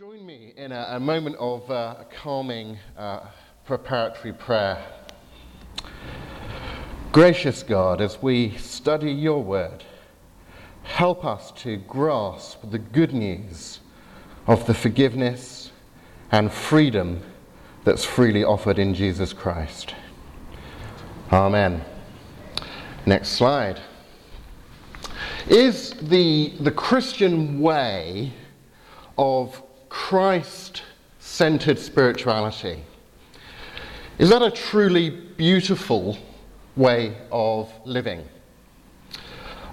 Join 0.00 0.24
me 0.24 0.54
in 0.56 0.72
a, 0.72 0.86
a 0.92 0.98
moment 0.98 1.36
of 1.36 1.70
uh, 1.70 2.04
calming 2.22 2.78
uh, 2.96 3.26
preparatory 3.66 4.32
prayer. 4.32 4.82
Gracious 7.12 7.62
God, 7.62 8.00
as 8.00 8.22
we 8.22 8.56
study 8.56 9.12
your 9.12 9.44
word, 9.44 9.84
help 10.84 11.22
us 11.26 11.52
to 11.56 11.76
grasp 11.76 12.60
the 12.70 12.78
good 12.78 13.12
news 13.12 13.80
of 14.46 14.66
the 14.66 14.72
forgiveness 14.72 15.70
and 16.32 16.50
freedom 16.50 17.20
that's 17.84 18.02
freely 18.02 18.42
offered 18.42 18.78
in 18.78 18.94
Jesus 18.94 19.34
Christ. 19.34 19.94
Amen. 21.30 21.84
Next 23.04 23.32
slide. 23.32 23.78
Is 25.46 25.90
the, 26.00 26.54
the 26.58 26.70
Christian 26.70 27.60
way 27.60 28.32
of 29.18 29.62
Christ 30.08 30.82
centered 31.20 31.78
spirituality. 31.78 32.82
Is 34.18 34.30
that 34.30 34.42
a 34.42 34.50
truly 34.50 35.10
beautiful 35.10 36.18
way 36.74 37.16
of 37.30 37.72
living? 37.84 38.24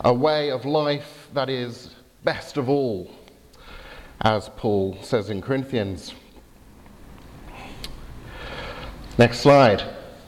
A 0.02 0.14
way 0.14 0.52
of 0.52 0.64
life 0.64 1.30
that 1.34 1.50
is 1.50 1.96
best 2.24 2.58
of 2.58 2.70
all, 2.70 3.10
as 4.22 4.50
Paul 4.58 5.00
says 5.02 5.32
in 5.32 5.42
Corinthians. 5.42 6.14
Next 9.18 9.40
slide. 9.40 9.82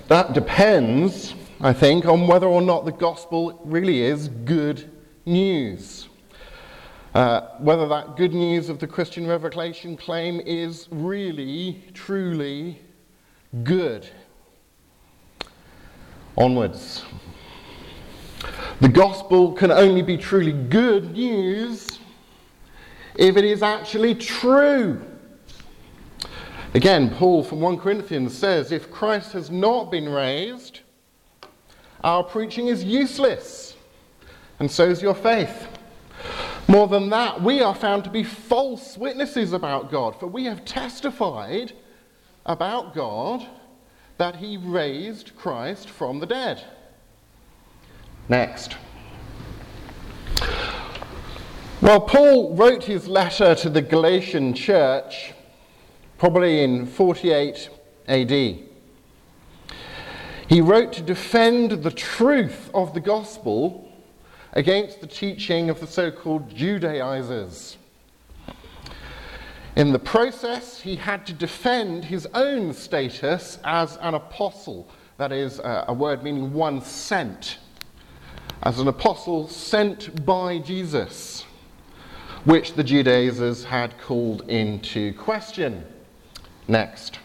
That 0.08 0.34
depends, 0.34 1.36
I 1.62 1.74
think, 1.74 2.06
on 2.06 2.26
whether 2.26 2.48
or 2.48 2.64
not 2.64 2.86
the 2.86 2.94
gospel 2.94 3.62
really 3.64 4.02
is 4.02 4.30
good 4.30 4.90
news. 5.26 6.08
Uh, 7.14 7.58
whether 7.58 7.88
that 7.88 8.16
good 8.16 8.34
news 8.34 8.70
of 8.70 8.78
the 8.78 8.86
Christian 8.86 9.26
revelation 9.26 9.98
claim 9.98 10.40
is 10.42 10.88
really, 10.92 11.84
truly 11.96 12.80
good. 13.64 14.08
Onwards. 16.38 17.04
The 18.80 18.90
gospel 18.90 19.54
can 19.54 19.72
only 19.72 20.04
be 20.04 20.18
truly 20.18 20.54
good 20.54 21.14
news 21.14 22.00
if 23.16 23.36
it 23.38 23.44
is 23.44 23.64
actually 23.64 24.14
true. 24.14 25.02
Again, 26.76 27.10
Paul 27.10 27.44
from 27.44 27.60
1 27.60 27.80
Corinthians 27.80 28.38
says 28.38 28.72
if 28.72 28.92
Christ 28.92 29.34
has 29.34 29.50
not 29.50 29.90
been 29.90 30.08
raised, 30.08 30.82
our 32.04 32.24
preaching 32.24 32.68
is 32.68 32.84
useless, 32.84 33.76
and 34.60 34.70
so 34.70 34.86
is 34.86 35.02
your 35.02 35.16
faith. 35.16 35.79
More 36.70 36.88
than 36.88 37.10
that, 37.10 37.42
we 37.42 37.64
are 37.64 37.74
found 37.74 38.04
to 38.04 38.12
be 38.12 38.24
false 38.24 38.96
witnesses 38.96 39.54
about 39.54 39.90
God, 39.90 40.20
for 40.20 40.28
we 40.28 40.46
have 40.46 40.66
testified 40.66 41.74
about 42.46 42.94
God 42.94 43.44
that 44.20 44.36
he 44.36 44.56
raised 44.56 45.36
Christ 45.36 45.90
from 45.90 46.20
the 46.20 46.28
dead. 46.28 46.64
Next. 48.28 48.78
Well, 51.82 52.02
Paul 52.02 52.56
wrote 52.56 52.84
his 52.84 53.08
letter 53.08 53.56
to 53.56 53.70
the 53.72 53.82
Galatian 53.82 54.54
church 54.54 55.34
probably 56.20 56.64
in 56.64 56.86
48 56.86 57.68
AD. 58.08 58.30
He 60.48 60.62
wrote 60.62 60.94
to 60.94 61.02
defend 61.02 61.72
the 61.82 61.90
truth 61.90 62.70
of 62.76 62.94
the 62.94 63.02
gospel 63.02 63.89
against 64.54 65.02
the 65.02 65.08
teaching 65.08 65.70
of 65.70 65.80
the 65.80 65.88
so 65.88 66.12
called 66.12 66.50
Judaizers. 66.56 67.78
In 69.76 69.94
the 69.94 70.00
process, 70.00 70.82
he 70.82 70.96
had 70.96 71.26
to 71.28 71.34
defend 71.34 72.06
his 72.06 72.28
own 72.34 72.74
status 72.74 73.60
as 73.64 73.98
an 74.02 74.14
apostle, 74.14 74.90
that 75.18 75.32
is, 75.32 75.62
a 75.64 75.94
word 75.94 76.24
meaning 76.24 76.54
one 76.54 76.82
sent, 76.82 77.60
as 78.64 78.80
an 78.80 78.88
apostle 78.88 79.48
sent 79.48 80.26
by 80.26 80.58
Jesus, 80.58 81.46
which 82.44 82.74
the 82.74 82.84
Judaizers 82.84 83.64
had 83.64 83.98
called 84.00 84.50
into 84.50 85.14
question. 85.14 85.86
Next. 86.68 87.20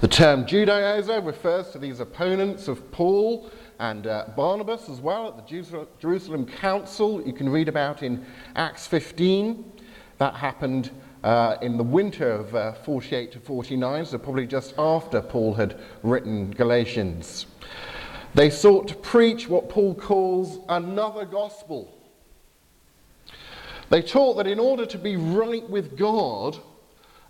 The 0.00 0.08
term 0.08 0.44
Judaizer 0.46 1.24
refers 1.24 1.70
to 1.70 1.78
these 1.78 2.00
opponents 2.00 2.68
of 2.68 2.90
Paul 2.92 3.50
and 3.78 4.06
uh, 4.06 4.26
Barnabas 4.36 4.88
as 4.88 5.00
well 5.00 5.28
at 5.28 5.36
the 5.36 5.86
Jerusalem 6.00 6.46
Council. 6.46 7.22
You 7.24 7.32
can 7.32 7.48
read 7.48 7.68
about 7.68 8.02
in 8.02 8.24
Acts 8.56 8.86
15. 8.86 9.72
That 10.18 10.34
happened 10.34 10.90
uh, 11.22 11.56
in 11.62 11.76
the 11.76 11.84
winter 11.84 12.30
of 12.30 12.54
uh, 12.54 12.72
48 12.72 13.32
to 13.32 13.40
49, 13.40 14.06
so 14.06 14.18
probably 14.18 14.46
just 14.46 14.74
after 14.78 15.20
Paul 15.20 15.54
had 15.54 15.78
written 16.02 16.50
Galatians. 16.50 17.46
They 18.34 18.50
sought 18.50 18.88
to 18.88 18.94
preach 18.94 19.48
what 19.48 19.68
Paul 19.68 19.94
calls 19.94 20.58
another 20.68 21.24
gospel. 21.24 21.94
They 23.90 24.02
taught 24.02 24.34
that 24.34 24.46
in 24.46 24.58
order 24.58 24.84
to 24.86 24.98
be 24.98 25.16
right 25.16 25.68
with 25.68 25.96
God, 25.96 26.58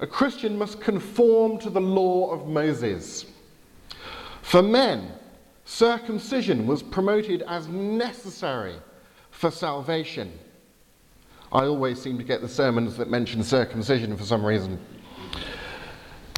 a 0.01 0.07
Christian 0.07 0.59
must 0.59 0.81
conform 0.81 1.59
to 1.59 1.71
the 1.71 1.81
law 1.81 2.31
of 2.31 2.49
Moses. 2.49 3.27
For 4.43 4.63
men, 4.63 5.13
Circumcision 5.69 6.67
was 6.67 6.83
promoted 6.83 7.43
as 7.43 7.69
necessary 7.69 8.77
for 9.31 9.51
salvation. 9.51 10.33
I 11.53 11.67
always 11.67 12.01
seem 12.01 12.17
to 12.17 12.25
get 12.25 12.41
the 12.41 12.49
sermons 12.49 12.97
that 12.97 13.11
mention 13.11 13.45
circumcision 13.45 14.17
for 14.17 14.25
some 14.25 14.43
reason. 14.43 14.81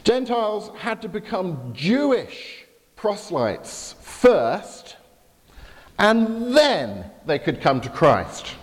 Gentiles 0.03 0.77
had 0.77 1.01
to 1.03 1.09
become 1.09 1.73
Jewish 1.73 2.65
proselytes 2.97 3.95
first, 4.01 4.97
and 6.01 6.55
then 6.55 7.09
they 7.25 7.39
could 7.39 7.61
come 7.61 7.81
to 7.83 7.89
Christ. 7.89 8.57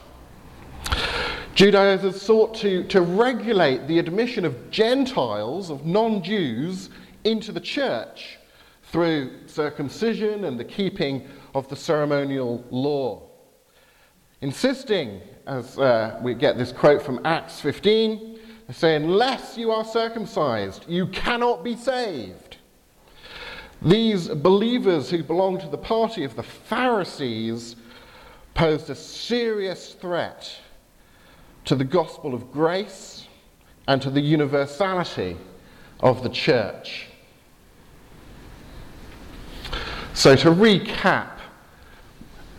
Judaizers 1.55 2.21
sought 2.21 2.53
to, 2.55 2.83
to 2.89 2.99
regulate 2.99 3.87
the 3.87 3.99
admission 3.99 4.43
of 4.43 4.69
Gentiles, 4.69 5.69
of 5.69 5.85
non 5.85 6.21
Jews, 6.21 6.89
into 7.23 7.53
the 7.53 7.61
church 7.61 8.37
through 8.91 9.47
circumcision 9.47 10.45
and 10.45 10.59
the 10.59 10.63
keeping 10.65 11.27
of 11.53 11.67
the 11.67 11.75
ceremonial 11.75 12.63
law. 12.69 13.21
Insisting, 14.41 15.21
as 15.45 15.77
uh, 15.79 16.19
we 16.21 16.33
get 16.33 16.57
this 16.57 16.71
quote 16.71 17.01
from 17.01 17.19
Acts 17.25 17.59
15, 17.59 18.39
they 18.67 18.73
say, 18.73 18.95
Unless 18.95 19.57
you 19.57 19.71
are 19.71 19.83
circumcised, 19.83 20.85
you 20.87 21.07
cannot 21.07 21.63
be 21.63 21.75
saved. 21.75 22.57
These 23.81 24.29
believers 24.29 25.09
who 25.09 25.23
belonged 25.23 25.61
to 25.61 25.67
the 25.67 25.77
party 25.77 26.23
of 26.23 26.35
the 26.35 26.43
Pharisees 26.43 27.75
posed 28.53 28.89
a 28.89 28.95
serious 28.95 29.93
threat 29.93 30.59
to 31.65 31.75
the 31.75 31.83
gospel 31.83 32.33
of 32.33 32.51
grace 32.51 33.27
and 33.87 34.01
to 34.01 34.09
the 34.09 34.21
universality 34.21 35.37
of 35.99 36.23
the 36.23 36.29
church. 36.29 37.07
So, 40.17 40.35
to 40.35 40.49
recap 40.49 41.29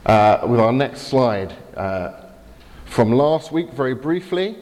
uh, 0.06 0.46
with 0.46 0.60
our 0.60 0.72
next 0.72 1.08
slide 1.08 1.56
uh, 1.76 2.26
from 2.84 3.10
last 3.10 3.50
week, 3.50 3.72
very 3.72 3.96
briefly, 3.96 4.58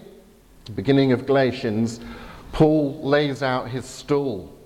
beginning 0.75 1.13
of 1.13 1.27
Galatians, 1.27 2.01
Paul 2.53 2.99
lays 3.03 3.43
out 3.43 3.69
his 3.69 3.85
stall. 3.85 4.59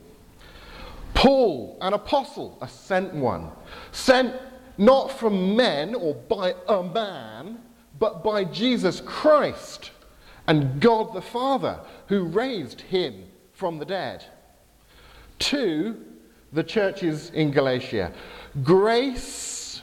Paul, 1.12 1.76
an 1.80 1.92
apostle, 1.92 2.56
a 2.60 2.68
sent 2.68 3.12
one, 3.12 3.50
sent 3.90 4.32
not 4.78 5.10
from 5.10 5.56
men 5.56 5.96
or 5.96 6.14
by 6.14 6.54
a 6.68 6.84
man, 6.84 7.58
but 7.98 8.22
by 8.22 8.44
Jesus 8.44 9.00
Christ 9.00 9.90
and 10.46 10.80
God 10.80 11.14
the 11.14 11.20
Father, 11.20 11.80
who 12.06 12.26
raised 12.26 12.82
him 12.82 13.24
from 13.54 13.80
the 13.80 13.84
dead. 13.84 14.24
Two, 15.40 16.04
the 16.52 16.64
churches 16.64 17.30
in 17.30 17.50
Galatia. 17.50 18.12
Grace 18.62 19.82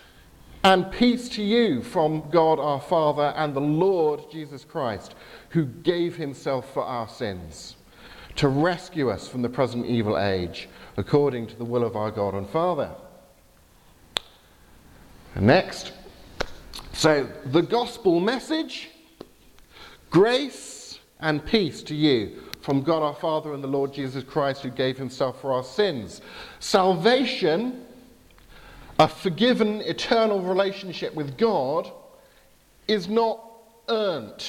and 0.63 0.91
peace 0.91 1.29
to 1.29 1.43
you 1.43 1.81
from 1.81 2.29
God 2.29 2.59
our 2.59 2.81
Father 2.81 3.33
and 3.37 3.53
the 3.53 3.61
Lord 3.61 4.29
Jesus 4.31 4.65
Christ, 4.65 5.15
who 5.49 5.65
gave 5.65 6.15
himself 6.17 6.73
for 6.73 6.83
our 6.83 7.07
sins 7.07 7.75
to 8.35 8.47
rescue 8.47 9.09
us 9.09 9.27
from 9.27 9.41
the 9.41 9.49
present 9.49 9.85
evil 9.85 10.17
age, 10.17 10.69
according 10.95 11.47
to 11.47 11.55
the 11.55 11.65
will 11.65 11.83
of 11.83 11.95
our 11.95 12.11
God 12.11 12.33
and 12.33 12.47
Father. 12.49 12.91
next, 15.39 15.93
so 16.93 17.27
the 17.45 17.61
gospel 17.61 18.19
message 18.19 18.89
grace 20.09 20.99
and 21.19 21.45
peace 21.45 21.83
to 21.83 21.95
you 21.95 22.41
from 22.67 22.81
God 22.81 23.01
our 23.01 23.15
Father 23.15 23.53
and 23.53 23.63
the 23.63 23.67
Lord 23.69 23.93
Jesus 23.93 24.25
Christ, 24.25 24.61
who 24.61 24.69
gave 24.69 24.97
himself 24.97 25.39
for 25.39 25.53
our 25.53 25.63
sins. 25.63 26.19
Salvation, 26.59 27.85
a 28.99 29.07
forgiven 29.07 29.79
eternal 29.83 30.41
relationship 30.41 31.15
with 31.15 31.37
God, 31.37 31.89
is 32.89 33.07
not 33.07 33.39
earned, 33.87 34.43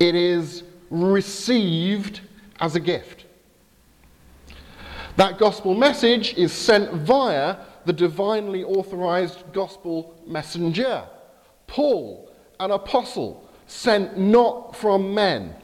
it 0.00 0.16
is 0.16 0.64
received 0.90 2.22
as 2.58 2.74
a 2.74 2.80
gift. 2.80 3.26
That 5.14 5.38
gospel 5.38 5.74
message 5.74 6.34
is 6.34 6.52
sent 6.52 6.92
via 6.92 7.58
the 7.84 7.92
divinely 7.92 8.64
authorized 8.64 9.44
gospel 9.52 10.20
messenger, 10.26 11.04
Paul, 11.68 12.28
an 12.58 12.72
apostle, 12.72 13.48
sent 13.68 14.18
not 14.18 14.74
from 14.74 15.14
men, 15.14 15.54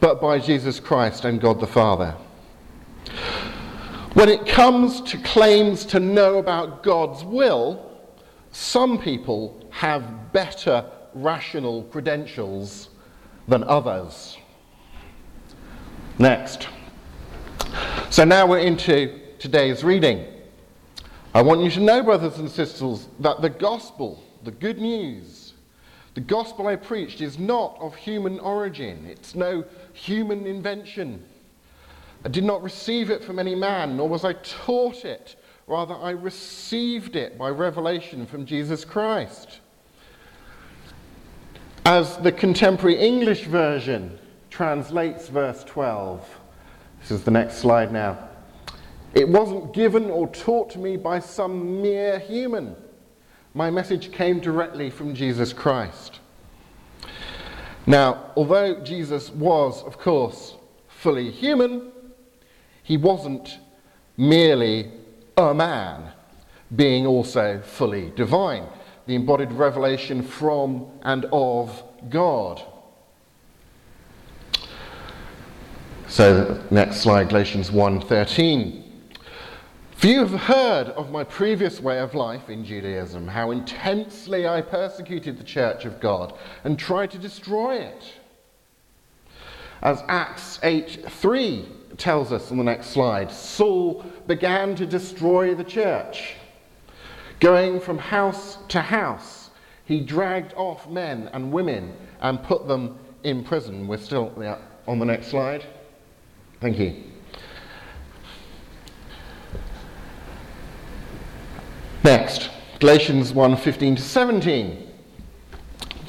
but 0.00 0.20
by 0.20 0.38
Jesus 0.38 0.80
Christ 0.80 1.24
and 1.24 1.40
God 1.40 1.60
the 1.60 1.66
Father. 1.66 2.14
When 4.14 4.28
it 4.28 4.46
comes 4.46 5.00
to 5.02 5.18
claims 5.18 5.84
to 5.86 6.00
know 6.00 6.38
about 6.38 6.82
God's 6.82 7.22
will, 7.22 7.86
some 8.50 8.98
people 8.98 9.68
have 9.70 10.32
better 10.32 10.84
rational 11.14 11.84
credentials 11.84 12.88
than 13.46 13.62
others. 13.64 14.36
Next. 16.18 16.68
So 18.10 18.24
now 18.24 18.46
we're 18.46 18.58
into 18.58 19.20
today's 19.38 19.84
reading. 19.84 20.26
I 21.32 21.42
want 21.42 21.62
you 21.62 21.70
to 21.70 21.80
know, 21.80 22.02
brothers 22.02 22.38
and 22.38 22.50
sisters, 22.50 23.06
that 23.20 23.40
the 23.40 23.50
gospel, 23.50 24.22
the 24.42 24.50
good 24.50 24.78
news, 24.80 25.39
the 26.14 26.20
gospel 26.20 26.66
I 26.66 26.76
preached 26.76 27.20
is 27.20 27.38
not 27.38 27.76
of 27.80 27.94
human 27.94 28.40
origin. 28.40 29.06
It's 29.06 29.34
no 29.34 29.64
human 29.92 30.46
invention. 30.46 31.24
I 32.24 32.28
did 32.28 32.44
not 32.44 32.62
receive 32.62 33.10
it 33.10 33.24
from 33.24 33.38
any 33.38 33.54
man, 33.54 33.96
nor 33.96 34.08
was 34.08 34.24
I 34.24 34.34
taught 34.34 35.04
it. 35.04 35.36
Rather, 35.66 35.94
I 35.94 36.10
received 36.10 37.14
it 37.14 37.38
by 37.38 37.48
revelation 37.48 38.26
from 38.26 38.44
Jesus 38.44 38.84
Christ. 38.84 39.60
As 41.86 42.18
the 42.18 42.32
contemporary 42.32 42.98
English 42.98 43.44
version 43.44 44.18
translates 44.50 45.28
verse 45.28 45.64
12, 45.64 46.38
this 47.00 47.10
is 47.12 47.24
the 47.24 47.30
next 47.30 47.58
slide 47.58 47.92
now. 47.92 48.18
It 49.14 49.28
wasn't 49.28 49.72
given 49.72 50.10
or 50.10 50.28
taught 50.28 50.70
to 50.70 50.78
me 50.78 50.96
by 50.96 51.20
some 51.20 51.80
mere 51.80 52.18
human. 52.18 52.76
My 53.52 53.68
message 53.68 54.12
came 54.12 54.38
directly 54.38 54.90
from 54.90 55.14
Jesus 55.14 55.52
Christ. 55.52 56.20
Now, 57.84 58.30
although 58.36 58.80
Jesus 58.84 59.30
was, 59.30 59.82
of 59.82 59.98
course, 59.98 60.54
fully 60.86 61.32
human, 61.32 61.90
he 62.84 62.96
wasn't 62.96 63.58
merely 64.16 64.92
a 65.36 65.52
man, 65.52 66.12
being 66.76 67.06
also 67.06 67.60
fully 67.60 68.12
divine, 68.14 68.66
the 69.06 69.16
embodied 69.16 69.50
revelation 69.50 70.22
from 70.22 70.86
and 71.02 71.26
of 71.32 71.82
God. 72.08 72.62
So 76.06 76.62
next 76.70 76.98
slide, 76.98 77.30
Galatians 77.30 77.70
1:13. 77.70 78.89
Few 80.00 80.20
have 80.20 80.40
heard 80.40 80.86
of 80.88 81.10
my 81.10 81.24
previous 81.24 81.78
way 81.78 81.98
of 81.98 82.14
life 82.14 82.48
in 82.48 82.64
Judaism, 82.64 83.28
how 83.28 83.50
intensely 83.50 84.48
I 84.48 84.62
persecuted 84.62 85.36
the 85.36 85.44
church 85.44 85.84
of 85.84 86.00
God 86.00 86.32
and 86.64 86.78
tried 86.78 87.10
to 87.10 87.18
destroy 87.18 87.74
it. 87.80 88.14
As 89.82 90.02
Acts 90.08 90.58
8:3 90.62 91.66
tells 91.98 92.32
us 92.32 92.50
on 92.50 92.56
the 92.56 92.64
next 92.64 92.86
slide, 92.86 93.30
Saul 93.30 94.02
began 94.26 94.74
to 94.76 94.86
destroy 94.86 95.54
the 95.54 95.64
church. 95.64 96.32
Going 97.38 97.78
from 97.78 97.98
house 97.98 98.56
to 98.68 98.80
house, 98.80 99.50
he 99.84 100.00
dragged 100.00 100.54
off 100.54 100.88
men 100.88 101.28
and 101.34 101.52
women 101.52 101.92
and 102.22 102.42
put 102.42 102.66
them 102.66 102.98
in 103.22 103.44
prison. 103.44 103.86
We're 103.86 103.98
still 103.98 104.32
on 104.88 104.98
the 104.98 105.04
next 105.04 105.26
slide. 105.26 105.66
Thank 106.58 106.78
you. 106.78 107.09
Next, 112.02 112.48
Galatians 112.78 113.34
1:15 113.34 113.96
to 113.96 114.02
17. 114.02 114.88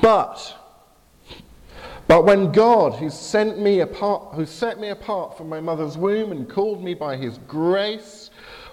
But 0.01 0.55
but 2.07 2.23
when 2.23 2.53
God, 2.53 2.93
who 2.93 3.09
sent 3.09 3.59
me 3.59 3.81
apart, 3.81 4.35
who 4.35 4.45
set 4.45 4.79
me 4.79 4.89
apart 4.89 5.37
from 5.37 5.49
my 5.49 5.59
mother's 5.59 5.97
womb 5.97 6.31
and 6.31 6.49
called 6.49 6.81
me 6.81 6.93
by 6.93 7.17
his 7.17 7.37
grace, 7.39 8.29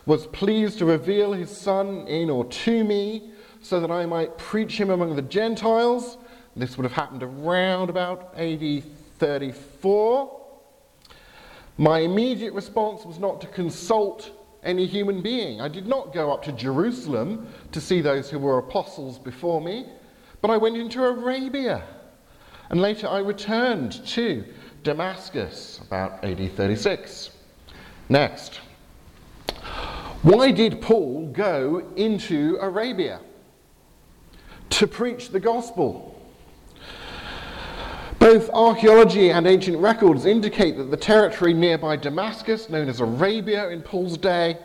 was 0.06 0.28
pleased 0.28 0.78
to 0.78 0.84
reveal 0.84 1.32
his 1.32 1.50
son 1.50 2.06
in 2.06 2.30
or 2.30 2.44
to 2.44 2.84
me, 2.84 3.30
so 3.62 3.80
that 3.80 3.90
I 3.90 4.06
might 4.06 4.38
preach 4.38 4.78
him 4.78 4.90
among 4.90 5.16
the 5.16 5.22
Gentiles, 5.22 6.18
this 6.56 6.76
would 6.76 6.84
have 6.84 6.92
happened 6.92 7.22
around 7.24 7.90
about 7.90 8.32
AD 8.36 8.82
34. 9.18 10.40
My 11.76 12.00
immediate 12.00 12.54
response 12.54 13.04
was 13.04 13.18
not 13.18 13.40
to 13.40 13.48
consult 13.48 14.30
any 14.62 14.86
human 14.86 15.22
being. 15.22 15.60
I 15.60 15.68
did 15.68 15.86
not 15.86 16.12
go 16.12 16.32
up 16.32 16.42
to 16.44 16.52
Jerusalem 16.52 17.48
to 17.72 17.80
see 17.80 18.00
those 18.00 18.30
who 18.30 18.38
were 18.38 18.58
apostles 18.58 19.18
before 19.18 19.60
me, 19.60 19.86
but 20.40 20.50
I 20.50 20.56
went 20.56 20.76
into 20.76 21.02
Arabia. 21.02 21.82
And 22.70 22.80
later 22.80 23.08
I 23.08 23.18
returned 23.18 24.04
to 24.08 24.44
Damascus, 24.82 25.80
about 25.86 26.22
AD 26.24 26.52
36. 26.52 27.30
Next. 28.08 28.60
Why 30.22 30.50
did 30.50 30.80
Paul 30.80 31.28
go 31.28 31.92
into 31.96 32.58
Arabia? 32.60 33.20
To 34.70 34.86
preach 34.86 35.30
the 35.30 35.40
gospel. 35.40 36.17
Both 38.28 38.50
archaeology 38.50 39.30
and 39.30 39.46
ancient 39.46 39.78
records 39.78 40.26
indicate 40.26 40.76
that 40.76 40.90
the 40.90 40.98
territory 40.98 41.54
nearby 41.54 41.96
Damascus, 41.96 42.68
known 42.68 42.86
as 42.90 43.00
Arabia 43.00 43.70
in 43.70 43.80
Paul's 43.80 44.18
day, 44.18 44.58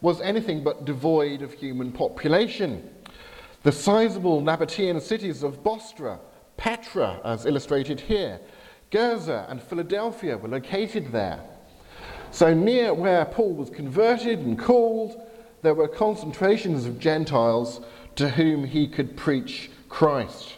was 0.00 0.20
anything 0.20 0.62
but 0.62 0.84
devoid 0.84 1.42
of 1.42 1.52
human 1.52 1.90
population. 1.90 2.88
The 3.64 3.72
sizable 3.72 4.40
Nabatean 4.40 5.02
cities 5.02 5.42
of 5.42 5.64
Bostra, 5.64 6.20
Petra, 6.56 7.20
as 7.24 7.44
illustrated 7.44 7.98
here, 7.98 8.38
Gerasa, 8.92 9.50
and 9.50 9.60
Philadelphia 9.60 10.38
were 10.38 10.46
located 10.46 11.10
there. 11.10 11.40
So, 12.30 12.54
near 12.54 12.94
where 12.94 13.24
Paul 13.24 13.54
was 13.54 13.68
converted 13.68 14.38
and 14.38 14.56
called, 14.56 15.20
there 15.62 15.74
were 15.74 15.88
concentrations 15.88 16.86
of 16.86 17.00
Gentiles 17.00 17.80
to 18.14 18.28
whom 18.28 18.62
he 18.62 18.86
could 18.86 19.16
preach 19.16 19.72
Christ 19.88 20.57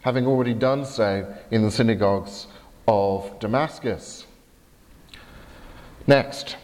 having 0.00 0.26
already 0.26 0.54
done 0.54 0.84
so 0.84 1.32
in 1.50 1.62
the 1.62 1.70
synagogues 1.70 2.46
of 2.88 3.38
Damascus. 3.38 4.26
Next, 6.06 6.56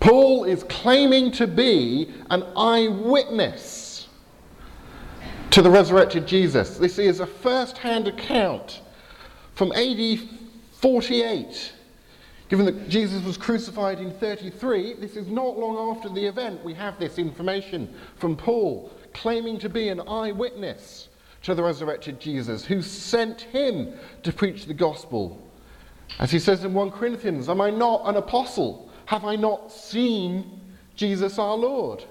Paul 0.00 0.44
is 0.44 0.62
claiming 0.64 1.32
to 1.32 1.46
be 1.46 2.12
an 2.30 2.44
eyewitness 2.56 4.08
to 5.50 5.62
the 5.62 5.70
resurrected 5.70 6.26
Jesus. 6.26 6.76
This 6.76 6.98
is 6.98 7.20
a 7.20 7.26
first 7.26 7.78
hand 7.78 8.08
account 8.08 8.82
from 9.54 9.72
AD 9.72 10.20
48. 10.72 11.72
Given 12.48 12.66
that 12.66 12.88
Jesus 12.88 13.24
was 13.24 13.36
crucified 13.36 13.98
in 13.98 14.12
33, 14.12 14.94
this 14.94 15.16
is 15.16 15.26
not 15.26 15.58
long 15.58 15.96
after 15.96 16.08
the 16.08 16.24
event 16.24 16.62
we 16.62 16.74
have 16.74 16.98
this 17.00 17.18
information 17.18 17.92
from 18.16 18.36
Paul, 18.36 18.92
claiming 19.14 19.58
to 19.58 19.68
be 19.68 19.88
an 19.88 20.00
eyewitness 20.06 21.05
to 21.46 21.54
the 21.54 21.62
resurrected 21.62 22.18
Jesus, 22.18 22.64
who 22.64 22.82
sent 22.82 23.42
him 23.42 23.92
to 24.24 24.32
preach 24.32 24.66
the 24.66 24.74
gospel. 24.74 25.40
As 26.18 26.32
he 26.32 26.40
says 26.40 26.64
in 26.64 26.74
1 26.74 26.90
Corinthians, 26.90 27.48
Am 27.48 27.60
I 27.60 27.70
not 27.70 28.02
an 28.04 28.16
apostle? 28.16 28.90
Have 29.04 29.24
I 29.24 29.36
not 29.36 29.70
seen 29.70 30.60
Jesus 30.96 31.38
our 31.38 31.54
Lord? 31.54 32.02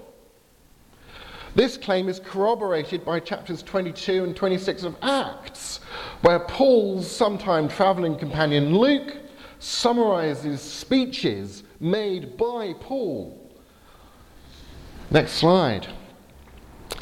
This 1.54 1.76
claim 1.76 2.08
is 2.08 2.18
corroborated 2.18 3.04
by 3.04 3.20
chapters 3.20 3.62
22 3.62 4.24
and 4.24 4.34
26 4.34 4.84
of 4.84 4.96
Acts, 5.02 5.80
where 6.22 6.40
Paul's 6.40 7.10
sometime 7.10 7.68
traveling 7.68 8.16
companion 8.16 8.78
Luke 8.78 9.18
summarizes 9.58 10.62
speeches 10.62 11.62
made 11.78 12.38
by 12.38 12.72
Paul. 12.80 13.52
Next 15.10 15.32
slide. 15.32 15.88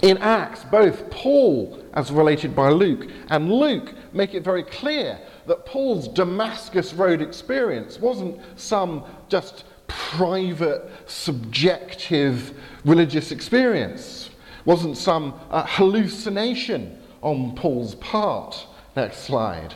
In 0.02 0.18
Acts, 0.18 0.64
both 0.64 1.10
Paul, 1.10 1.82
as 1.94 2.10
related 2.10 2.54
by 2.54 2.68
Luke, 2.68 3.08
and 3.30 3.50
Luke 3.50 3.94
make 4.12 4.34
it 4.34 4.44
very 4.44 4.62
clear 4.62 5.18
that 5.46 5.64
Paul's 5.66 6.08
Damascus 6.08 6.92
Road 6.92 7.22
experience 7.22 7.98
wasn't 7.98 8.38
some 8.56 9.04
just 9.28 9.64
private, 9.86 10.90
subjective 11.06 12.52
religious 12.84 13.30
experience, 13.30 14.30
wasn't 14.64 14.96
some 14.96 15.34
uh, 15.50 15.64
hallucination 15.66 16.98
on 17.22 17.54
Paul's 17.54 17.94
part. 17.96 18.66
Next 18.96 19.18
slide. 19.24 19.74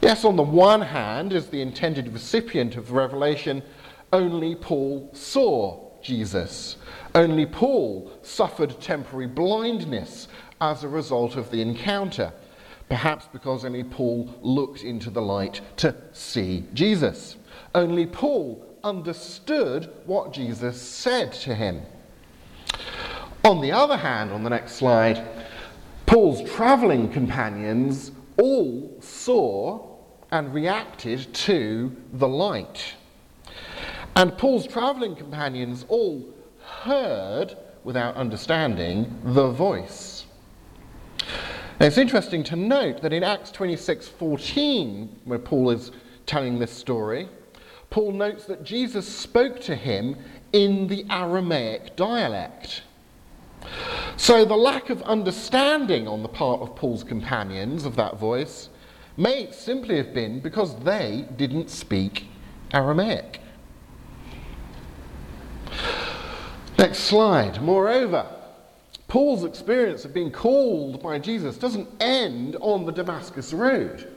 Yes, 0.00 0.24
on 0.24 0.36
the 0.36 0.42
one 0.42 0.80
hand, 0.80 1.32
as 1.32 1.48
the 1.48 1.60
intended 1.62 2.12
recipient 2.12 2.76
of 2.76 2.88
the 2.88 2.94
revelation, 2.94 3.62
only 4.12 4.54
Paul 4.54 5.10
saw 5.12 5.90
Jesus. 6.02 6.76
Only 7.14 7.46
Paul 7.46 8.10
suffered 8.22 8.80
temporary 8.80 9.26
blindness 9.26 10.28
as 10.60 10.82
a 10.82 10.88
result 10.88 11.36
of 11.36 11.50
the 11.50 11.60
encounter. 11.60 12.32
perhaps 12.92 13.26
because 13.32 13.64
only 13.64 13.82
Paul 13.82 14.28
looked 14.42 14.82
into 14.82 15.08
the 15.08 15.22
light 15.22 15.62
to 15.78 15.94
see 16.12 16.64
Jesus. 16.74 17.36
Only 17.74 18.04
Paul 18.04 18.66
understood 18.84 19.90
what 20.04 20.34
Jesus 20.34 20.78
said 20.78 21.32
to 21.32 21.54
him. 21.54 21.80
On 23.46 23.62
the 23.62 23.72
other 23.72 23.96
hand, 23.96 24.30
on 24.30 24.44
the 24.44 24.50
next 24.50 24.72
slide, 24.74 25.26
Paul's 26.04 26.46
traveling 26.50 27.10
companions 27.10 28.12
all 28.36 28.94
saw 29.00 29.96
and 30.30 30.52
reacted 30.52 31.32
to 31.32 31.96
the 32.12 32.28
light. 32.28 32.94
And 34.16 34.36
Paul's 34.36 34.66
traveling 34.66 35.16
companions 35.16 35.86
all 35.88 36.22
heard, 36.82 37.56
without 37.84 38.16
understanding, 38.16 39.20
the 39.24 39.48
voice. 39.48 40.24
Now 41.78 41.86
it's 41.86 41.98
interesting 41.98 42.44
to 42.44 42.56
note 42.56 43.02
that 43.02 43.12
in 43.12 43.22
Acts 43.22 43.50
26:14, 43.50 45.08
where 45.24 45.38
Paul 45.38 45.70
is 45.70 45.90
telling 46.26 46.58
this 46.58 46.72
story, 46.72 47.28
Paul 47.90 48.12
notes 48.12 48.46
that 48.46 48.64
Jesus 48.64 49.06
spoke 49.06 49.60
to 49.60 49.74
him 49.74 50.16
in 50.52 50.86
the 50.86 51.04
Aramaic 51.10 51.94
dialect. 51.94 52.82
So 54.16 54.44
the 54.44 54.56
lack 54.56 54.90
of 54.90 55.02
understanding 55.02 56.08
on 56.08 56.22
the 56.22 56.28
part 56.28 56.62
of 56.62 56.74
Paul's 56.74 57.04
companions 57.04 57.84
of 57.84 57.96
that 57.96 58.18
voice 58.18 58.68
may 59.16 59.50
simply 59.52 59.98
have 59.98 60.14
been 60.14 60.40
because 60.40 60.74
they 60.80 61.26
didn't 61.36 61.68
speak 61.70 62.28
Aramaic. 62.72 63.41
Next 66.78 67.00
slide. 67.00 67.60
Moreover, 67.62 68.26
Paul's 69.06 69.44
experience 69.44 70.04
of 70.04 70.14
being 70.14 70.30
called 70.30 71.02
by 71.02 71.18
Jesus 71.18 71.58
doesn't 71.58 71.88
end 72.00 72.56
on 72.60 72.86
the 72.86 72.92
Damascus 72.92 73.52
Road. 73.52 74.08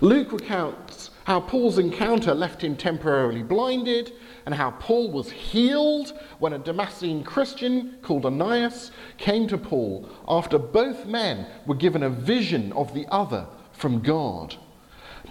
Luke 0.00 0.32
recounts 0.32 1.10
how 1.24 1.40
Paul's 1.40 1.78
encounter 1.78 2.34
left 2.34 2.64
him 2.64 2.74
temporarily 2.74 3.42
blinded 3.42 4.12
and 4.46 4.54
how 4.54 4.70
Paul 4.72 5.12
was 5.12 5.30
healed 5.30 6.18
when 6.38 6.54
a 6.54 6.58
Damascene 6.58 7.22
Christian 7.22 7.98
called 8.00 8.24
Ananias 8.24 8.92
came 9.18 9.46
to 9.48 9.58
Paul 9.58 10.08
after 10.26 10.58
both 10.58 11.04
men 11.04 11.46
were 11.66 11.74
given 11.74 12.02
a 12.02 12.10
vision 12.10 12.72
of 12.72 12.94
the 12.94 13.06
other 13.10 13.46
from 13.72 14.00
God. 14.00 14.56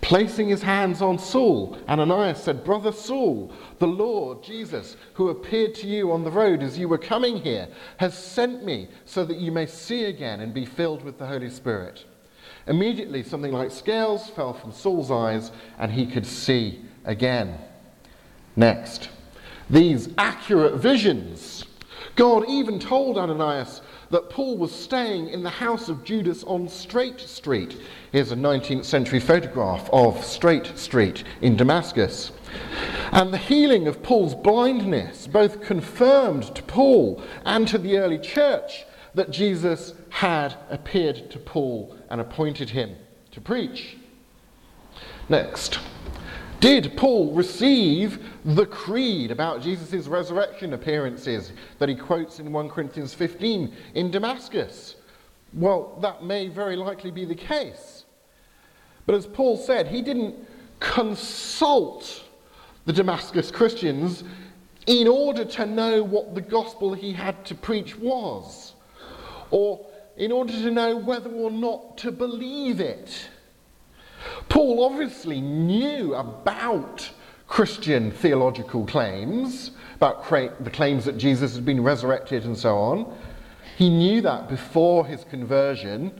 Placing 0.02 0.50
his 0.50 0.62
hands 0.62 1.02
on 1.02 1.20
Saul, 1.20 1.78
Ananias 1.88 2.42
said, 2.42 2.64
Brother 2.64 2.92
Saul, 2.92 3.54
the 3.80 3.88
Lord 3.88 4.42
Jesus, 4.42 4.96
who 5.14 5.30
appeared 5.30 5.76
to 5.76 5.88
you 5.88 6.12
on 6.12 6.24
the 6.24 6.32
road 6.32 6.64
as 6.64 6.80
you 6.80 6.88
were 6.88 6.98
coming 6.98 7.38
here, 7.38 7.68
has 7.98 8.18
sent 8.18 8.64
me 8.64 8.88
so 9.06 9.26
that 9.26 9.38
you 9.38 9.52
may 9.52 9.66
see 9.66 10.06
again 10.06 10.40
and 10.40 10.54
be 10.54 10.66
filled 10.66 11.04
with 11.04 11.18
the 11.18 11.28
Holy 11.28 11.50
Spirit. 11.50 12.06
Immediately, 12.68 13.24
something 13.24 13.52
like 13.52 13.72
scales 13.72 14.30
fell 14.30 14.54
from 14.54 14.72
Saul's 14.72 15.12
eyes, 15.12 15.52
and 15.78 15.92
he 15.92 16.06
could 16.06 16.26
see 16.26 16.82
again. 17.04 17.58
Next, 18.56 19.10
these 19.70 20.10
accurate 20.18 20.76
visions. 20.76 21.66
God 22.16 22.46
even 22.48 22.80
told 22.80 23.18
Ananias 23.18 23.82
that 24.12 24.30
Paul 24.30 24.58
was 24.58 24.74
staying 24.74 25.30
in 25.30 25.44
the 25.44 25.50
house 25.50 25.88
of 25.90 26.04
Judas 26.04 26.44
on 26.44 26.68
Straight 26.68 27.20
Street. 27.20 27.78
Here's 28.12 28.32
a 28.32 28.36
19th 28.36 28.86
century 28.86 29.20
photograph 29.20 29.90
of 29.94 30.24
Straight 30.24 30.78
Street 30.78 31.24
in 31.42 31.56
Damascus. 31.56 32.32
And 33.12 33.32
the 33.32 33.38
healing 33.38 33.88
of 33.88 34.02
Paul's 34.02 34.36
blindness 34.36 35.28
both 35.28 35.62
confirmed 35.62 36.56
to 36.56 36.64
Paul 36.64 37.22
and 37.46 37.68
to 37.68 37.78
the 37.78 37.98
early 37.98 38.18
church 38.18 38.86
that 39.14 39.32
Jesus 39.32 39.94
had 40.10 40.56
appeared 40.70 41.30
to 41.32 41.40
Paul 41.40 41.96
and 42.10 42.20
appointed 42.20 42.70
him 42.70 42.96
to 43.32 43.42
preach. 43.42 43.98
Next. 45.28 45.80
Did 46.60 46.98
Paul 46.98 47.34
receive 47.34 48.20
the 48.44 48.66
creed 48.66 49.32
about 49.32 49.62
Jesus' 49.62 50.08
resurrection 50.08 50.74
appearances 50.74 51.54
that 51.78 51.88
he 51.88 51.96
quotes 51.96 52.40
in 52.40 52.52
1 52.52 52.70
Corinthians 52.70 53.14
15 53.14 53.74
in 53.96 54.12
Damascus? 54.12 54.96
Well, 55.54 55.98
that 56.02 56.24
may 56.24 56.50
very 56.50 56.76
likely 56.76 57.12
be 57.12 57.24
the 57.24 57.36
case. 57.36 58.04
But 59.06 59.16
as 59.16 59.26
Paul 59.26 59.56
said, 59.56 59.88
he 59.88 60.02
didn't 60.02 60.36
consult 60.82 62.24
the 62.86 62.94
Damascus 62.94 63.52
Christians 63.52 64.26
in 64.86 65.08
order 65.08 65.46
to 65.46 65.66
know 65.66 66.04
what 66.04 66.36
the 66.36 66.42
gospel 66.42 66.94
he 66.94 67.14
had 67.14 67.46
to 67.46 67.56
preach 67.56 67.98
was, 67.98 68.74
or 69.50 69.86
in 70.18 70.32
order 70.32 70.52
to 70.52 70.72
know 70.72 70.98
whether 70.98 71.30
or 71.30 71.52
not 71.52 71.98
to 72.00 72.12
believe 72.12 72.82
it. 72.82 73.30
Paul 74.50 74.84
obviously 74.84 75.42
knew 75.42 76.16
about 76.16 77.10
Christian 77.48 78.12
theological 78.12 78.86
claims, 78.86 79.72
about 79.96 80.30
the 80.64 80.70
claims 80.72 81.06
that 81.06 81.18
Jesus 81.18 81.56
had 81.56 81.66
been 81.66 81.84
resurrected 81.84 82.46
and 82.46 82.58
so 82.58 82.78
on. 82.78 83.18
He 83.78 83.90
knew 83.90 84.22
that 84.22 84.48
before 84.48 85.06
his 85.06 85.24
conversion 85.26 86.12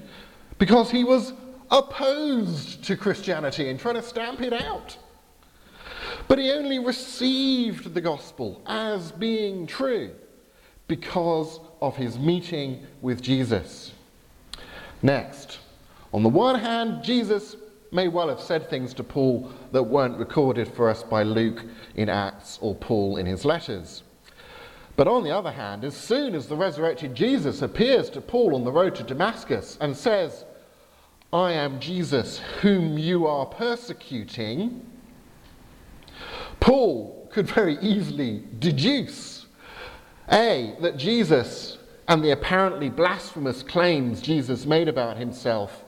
because 0.58 0.90
he 0.90 1.04
was 1.04 1.34
opposed 1.72 2.84
to 2.86 2.98
Christianity 2.98 3.70
and 3.70 3.80
trying 3.80 3.96
to 3.96 4.02
stamp 4.02 4.42
it 4.42 4.54
out. 4.54 4.98
But 6.28 6.40
he 6.40 6.52
only 6.52 6.80
received 6.80 7.94
the 7.94 8.02
gospel 8.02 8.62
as 8.66 9.12
being 9.12 9.68
true 9.68 10.12
because 10.88 11.60
of 11.82 11.96
his 11.96 12.18
meeting 12.18 12.86
with 13.02 13.22
Jesus. 13.22 13.94
Next, 15.02 15.60
on 16.12 16.24
the 16.24 16.30
one 16.30 16.60
hand, 16.60 17.04
Jesus 17.04 17.56
may 17.92 18.08
well 18.08 18.30
have 18.30 18.40
said 18.40 18.70
things 18.70 18.94
to 18.96 19.04
Paul 19.04 19.52
that 19.72 19.84
weren't 19.84 20.18
recorded 20.18 20.68
for 20.68 20.90
us 20.90 21.04
by 21.04 21.24
Luke 21.24 21.64
in 21.96 22.10
Acts 22.10 22.60
or 22.62 22.76
Paul 22.76 23.18
in 23.18 23.26
his 23.26 23.46
letters. 23.46 24.04
But 24.96 25.08
on 25.08 25.24
the 25.24 25.32
other 25.32 25.52
hand, 25.52 25.86
as 25.86 25.96
soon 25.96 26.36
as 26.36 26.48
the 26.48 26.58
resurrected 26.58 27.16
Jesus 27.16 27.62
appears 27.62 28.10
to 28.12 28.22
Paul 28.22 28.56
on 28.56 28.66
the 28.66 28.72
road 28.72 28.96
to 28.96 29.04
Damascus 29.04 29.78
and 29.80 29.96
says, 29.96 30.46
I 31.32 31.54
am 31.54 31.80
Jesus 31.80 32.40
whom 32.62 32.98
you 32.98 33.26
are 33.26 33.46
persecuting, 33.46 34.86
Paul 36.60 37.30
could 37.32 37.48
very 37.48 37.78
easily 37.80 38.44
deduce 38.60 39.46
A, 40.32 40.76
that 40.82 40.98
Jesus 40.98 41.78
and 42.08 42.24
the 42.24 42.32
apparently 42.32 42.90
blasphemous 42.90 43.64
claims 43.64 44.22
Jesus 44.22 44.66
made 44.66 44.88
about 44.88 45.18
himself 45.18 45.86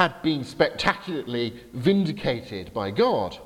had 0.00 0.22
been 0.22 0.42
spectacularly 0.42 1.52
vindicated 1.74 2.72
by 2.72 2.90
God. 2.90 3.36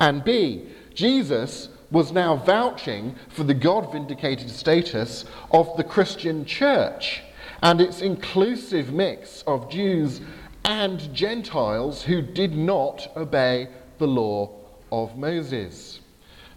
And 0.00 0.24
B, 0.24 0.66
Jesus 0.94 1.68
was 1.92 2.10
now 2.10 2.34
vouching 2.34 3.14
for 3.28 3.44
the 3.44 3.54
God 3.54 3.92
vindicated 3.92 4.50
status 4.50 5.24
of 5.52 5.76
the 5.76 5.84
Christian 5.84 6.44
church 6.44 7.22
and 7.62 7.80
its 7.80 8.02
inclusive 8.02 8.92
mix 8.92 9.42
of 9.46 9.70
Jews 9.70 10.20
and 10.64 11.14
Gentiles 11.14 12.02
who 12.02 12.20
did 12.20 12.56
not 12.56 13.06
obey 13.16 13.68
the 13.98 14.08
law 14.08 14.50
of 14.90 15.16
Moses. 15.16 16.00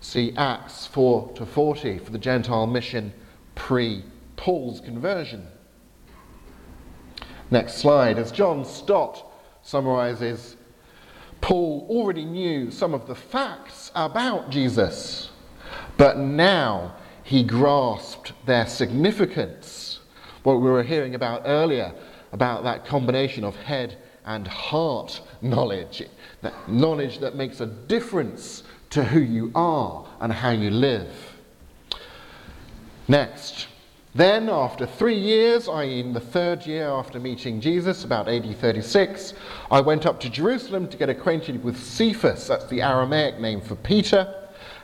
See 0.01 0.33
Acts 0.35 0.87
4 0.87 1.33
to 1.33 1.45
40 1.45 1.99
for 1.99 2.09
the 2.09 2.17
Gentile 2.17 2.65
mission 2.65 3.13
pre 3.53 4.03
Paul's 4.37 4.81
conversion. 4.81 5.45
Next 7.49 7.75
slide. 7.75 8.19
As 8.19 8.31
John 8.31 8.65
Stott 8.65 9.25
summarizes, 9.61 10.57
Paul 11.39 11.85
already 11.89 12.25
knew 12.25 12.71
some 12.71 12.93
of 12.93 13.07
the 13.07 13.15
facts 13.15 13.91
about 13.95 14.49
Jesus, 14.49 15.29
but 15.97 16.17
now 16.17 16.95
he 17.23 17.43
grasped 17.43 18.33
their 18.45 18.67
significance. 18.67 19.99
What 20.43 20.55
we 20.55 20.69
were 20.69 20.83
hearing 20.83 21.15
about 21.15 21.43
earlier, 21.45 21.93
about 22.31 22.63
that 22.63 22.85
combination 22.85 23.43
of 23.43 23.55
head 23.55 23.97
and 24.25 24.47
heart 24.47 25.21
knowledge, 25.41 26.03
that 26.41 26.53
knowledge 26.69 27.19
that 27.19 27.35
makes 27.35 27.61
a 27.61 27.65
difference 27.65 28.63
to 28.89 29.03
who 29.03 29.19
you 29.19 29.51
are 29.55 30.05
and 30.19 30.33
how 30.33 30.51
you 30.51 30.69
live. 30.69 31.09
Next, 33.07 33.67
then, 34.15 34.49
after 34.49 34.85
three 34.85 35.17
years, 35.17 35.67
i.e., 35.67 35.99
in 35.99 36.13
the 36.13 36.19
third 36.19 36.65
year 36.65 36.87
after 36.87 37.19
meeting 37.19 37.61
Jesus, 37.61 38.03
about 38.03 38.27
AD 38.27 38.57
36, 38.57 39.33
I 39.69 39.81
went 39.81 40.05
up 40.05 40.19
to 40.21 40.29
Jerusalem 40.29 40.87
to 40.87 40.97
get 40.97 41.09
acquainted 41.09 41.63
with 41.63 41.77
Cephas, 41.77 42.47
that's 42.47 42.65
the 42.67 42.81
Aramaic 42.81 43.39
name 43.39 43.61
for 43.61 43.75
Peter, 43.75 44.33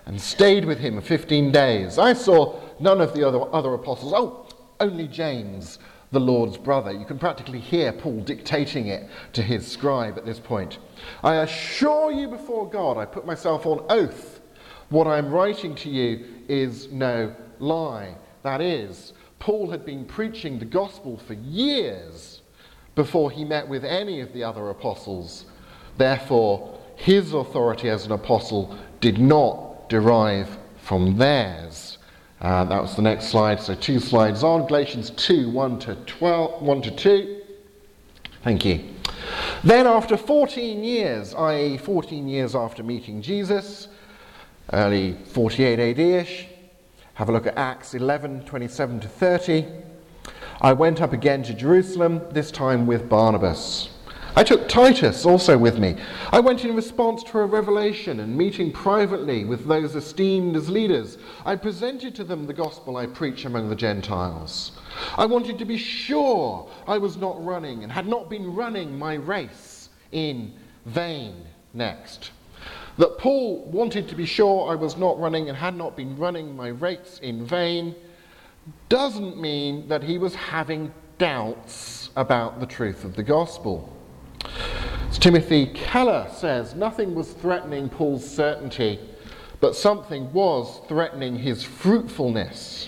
and 0.06 0.20
stayed 0.20 0.65
with 0.65 0.77
him 0.77 1.01
15 1.01 1.51
days. 1.51 1.98
I 1.98 2.13
saw 2.13 2.60
none 2.80 3.01
of 3.01 3.13
the 3.13 3.27
other, 3.27 3.42
other 3.53 3.74
apostles, 3.74 4.13
oh, 4.15 4.48
only 4.80 5.08
James, 5.08 5.80
the 6.12 6.20
Lord's 6.20 6.58
brother. 6.58 6.92
You 6.92 7.06
can 7.06 7.18
practically 7.18 7.60
hear 7.60 7.92
Paul 7.92 8.20
dictating 8.22 8.88
it 8.88 9.10
to 9.34 9.42
his 9.42 9.65
scribe 9.65 10.18
at 10.18 10.25
this 10.25 10.39
point. 10.39 10.77
I 11.24 11.38
assure 11.38 12.12
you 12.12 12.27
before 12.27 12.70
God, 12.70 12.98
I 12.98 13.06
put 13.06 13.25
myself 13.25 13.65
on 13.65 13.86
oath, 13.89 14.42
what 14.89 15.08
I'm 15.08 15.32
writing 15.32 15.74
to 15.75 15.89
you 15.89 16.25
is 16.48 16.92
no 16.92 17.36
lie. 17.58 18.15
That 18.44 18.62
is, 18.62 19.14
Paul 19.40 19.72
had 19.72 19.86
been 19.86 20.06
preaching 20.06 20.60
the 20.60 20.66
gospel 20.66 21.18
for 21.18 21.34
years 21.34 22.42
before 22.96 23.32
he 23.32 23.44
met 23.44 23.68
with 23.68 23.84
any 23.84 24.20
of 24.20 24.34
the 24.34 24.44
other 24.44 24.70
apostles. 24.70 25.46
Therefore, 25.98 26.78
his 26.96 27.34
authority 27.34 27.90
as 27.90 28.06
an 28.06 28.12
apostle 28.12 28.78
did 29.00 29.18
not 29.18 29.90
derive 29.90 30.58
from 30.78 31.18
theirs. 31.18 31.98
Uh, 32.42 32.66
that 32.66 32.82
was 32.82 32.96
the 32.96 33.02
next 33.02 33.30
slide. 33.30 33.62
So, 33.62 33.74
two 33.74 34.00
slides 34.00 34.44
on 34.44 34.68
Galatians 34.68 35.12
2 35.12 35.50
1 35.50 35.80
to, 35.80 35.96
12, 35.96 36.62
1 36.62 36.82
to 36.82 36.92
2. 36.92 37.42
Thank 38.44 38.66
you. 38.66 38.84
Then, 39.64 39.88
after 39.88 40.18
14 40.18 40.84
years, 40.84 41.34
i.e., 41.34 41.78
14 41.78 42.28
years 42.28 42.56
after 42.56 42.84
meeting 42.84 43.22
Jesus, 43.22 43.88
early 44.74 45.14
48 45.28 45.80
AD 45.80 46.00
ish, 46.00 46.48
have 47.15 47.29
a 47.29 47.32
look 47.32 47.46
at 47.46 47.58
Acts 47.58 47.93
11 47.93 48.46
27 48.46 49.00
to 49.01 49.08
30. 49.08 49.65
I 50.62 50.74
went 50.74 51.01
up 51.01 51.13
again 51.13 51.43
to 51.43 51.53
Jerusalem, 51.53 52.22
this 52.32 52.50
time 52.50 52.88
with 52.88 53.08
Barnabas. 53.08 53.89
I 54.36 54.43
took 54.43 54.67
Titus 54.67 55.24
also 55.27 55.55
with 55.55 55.77
me. 55.77 55.96
I 56.32 56.39
went 56.39 56.65
in 56.65 56.75
response 56.75 57.22
to 57.25 57.38
a 57.38 57.46
revelation 57.46 58.20
and 58.20 58.36
meeting 58.36 58.72
privately 58.72 59.46
with 59.46 59.67
those 59.67 59.96
esteemed 59.96 60.55
as 60.55 60.70
leaders. 60.70 61.20
I 61.46 61.55
presented 61.55 62.15
to 62.15 62.24
them 62.24 62.48
the 62.48 62.53
gospel 62.53 62.98
I 62.98 63.05
preach 63.05 63.46
among 63.46 63.70
the 63.70 63.75
Gentiles. 63.75 64.72
I 65.15 65.27
wanted 65.27 65.60
to 65.60 65.65
be 65.65 65.77
sure 65.77 66.67
I 66.88 66.98
was 66.98 67.15
not 67.15 67.43
running 67.46 67.84
and 67.84 67.91
had 67.91 68.08
not 68.08 68.27
been 68.27 68.55
running 68.55 68.98
my 68.98 69.13
race 69.15 69.89
in 70.12 70.53
vain. 70.88 71.36
Next. 71.75 72.32
That 72.98 73.18
Paul 73.18 73.66
wanted 73.66 74.08
to 74.10 74.16
be 74.16 74.26
sure 74.26 74.72
I 74.72 74.76
was 74.76 74.98
not 74.98 75.20
running 75.20 75.50
and 75.50 75.58
had 75.58 75.76
not 75.76 75.98
been 75.98 76.16
running 76.16 76.56
my 76.56 76.68
race 76.68 77.20
in 77.24 77.44
vain 77.44 77.96
doesn't 78.88 79.40
mean 79.40 79.88
that 79.88 80.04
he 80.04 80.20
was 80.20 80.36
having 80.36 80.94
doubts 81.18 82.12
about 82.16 82.60
the 82.60 82.68
truth 82.68 83.04
of 83.04 83.16
the 83.16 83.24
gospel. 83.24 83.92
As 85.10 85.18
Timothy 85.18 85.68
Keller 85.68 86.28
says, 86.32 86.76
nothing 86.76 87.16
was 87.16 87.34
threatening 87.34 87.90
Paul's 87.90 88.30
certainty, 88.30 89.00
but 89.60 89.76
something 89.76 90.32
was 90.32 90.82
threatening 90.88 91.36
his 91.36 91.64
fruitfulness. 91.64 92.88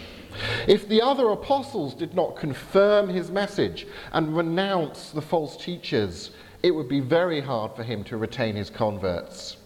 If 0.68 0.88
the 0.88 1.02
other 1.02 1.30
apostles 1.30 1.96
did 1.96 2.14
not 2.14 2.36
confirm 2.36 3.10
his 3.10 3.32
message 3.32 3.88
and 4.12 4.38
renounce 4.38 5.10
the 5.10 5.22
false 5.22 5.58
teachers, 5.58 6.30
it 6.62 6.72
would 6.72 6.90
be 6.90 7.00
very 7.00 7.42
hard 7.42 7.76
for 7.76 7.84
him 7.84 8.04
to 8.06 8.18
retain 8.18 8.56
his 8.56 8.70
converts. 8.70 9.58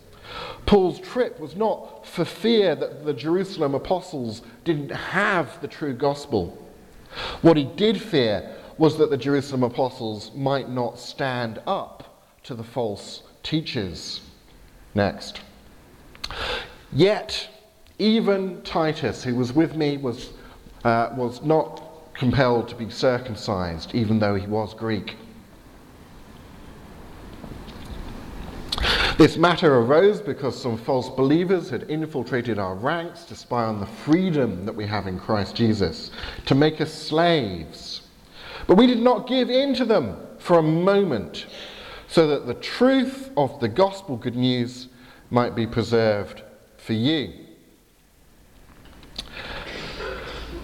Paul's 0.65 0.99
trip 0.99 1.39
was 1.39 1.55
not 1.55 2.05
for 2.05 2.25
fear 2.25 2.75
that 2.75 3.05
the 3.05 3.13
Jerusalem 3.13 3.73
apostles 3.73 4.41
didn't 4.63 4.91
have 4.91 5.59
the 5.61 5.67
true 5.67 5.93
gospel. 5.93 6.57
What 7.41 7.57
he 7.57 7.63
did 7.63 8.01
fear 8.01 8.55
was 8.77 8.97
that 8.97 9.09
the 9.09 9.17
Jerusalem 9.17 9.63
apostles 9.63 10.31
might 10.35 10.69
not 10.69 10.99
stand 10.99 11.59
up 11.67 12.23
to 12.43 12.55
the 12.55 12.63
false 12.63 13.23
teachers. 13.43 14.21
Next. 14.95 15.41
Yet, 16.91 17.49
even 17.97 18.61
Titus, 18.61 19.23
who 19.23 19.35
was 19.35 19.53
with 19.53 19.75
me, 19.75 19.97
was, 19.97 20.31
uh, 20.83 21.09
was 21.15 21.41
not 21.43 22.13
compelled 22.13 22.69
to 22.69 22.75
be 22.75 22.89
circumcised, 22.89 23.93
even 23.93 24.19
though 24.19 24.35
he 24.35 24.47
was 24.47 24.73
Greek. 24.73 25.15
This 29.19 29.37
matter 29.37 29.75
arose 29.75 30.19
because 30.19 30.59
some 30.59 30.77
false 30.77 31.09
believers 31.09 31.69
had 31.69 31.91
infiltrated 31.91 32.57
our 32.57 32.73
ranks 32.73 33.23
to 33.25 33.35
spy 33.35 33.65
on 33.65 33.79
the 33.79 33.85
freedom 33.85 34.65
that 34.65 34.75
we 34.75 34.87
have 34.87 35.05
in 35.05 35.19
Christ 35.19 35.55
Jesus, 35.55 36.09
to 36.47 36.55
make 36.55 36.81
us 36.81 36.91
slaves 36.91 38.03
but 38.69 38.77
we 38.77 38.85
did 38.85 38.99
not 38.99 39.27
give 39.27 39.49
in 39.49 39.73
to 39.73 39.83
them 39.83 40.15
for 40.37 40.59
a 40.59 40.61
moment, 40.61 41.47
so 42.07 42.27
that 42.27 42.45
the 42.45 42.53
truth 42.53 43.31
of 43.35 43.59
the 43.59 43.67
gospel 43.67 44.15
good 44.15 44.35
news 44.35 44.89
might 45.31 45.55
be 45.55 45.65
preserved 45.65 46.43
for 46.77 46.93
you. 46.93 47.33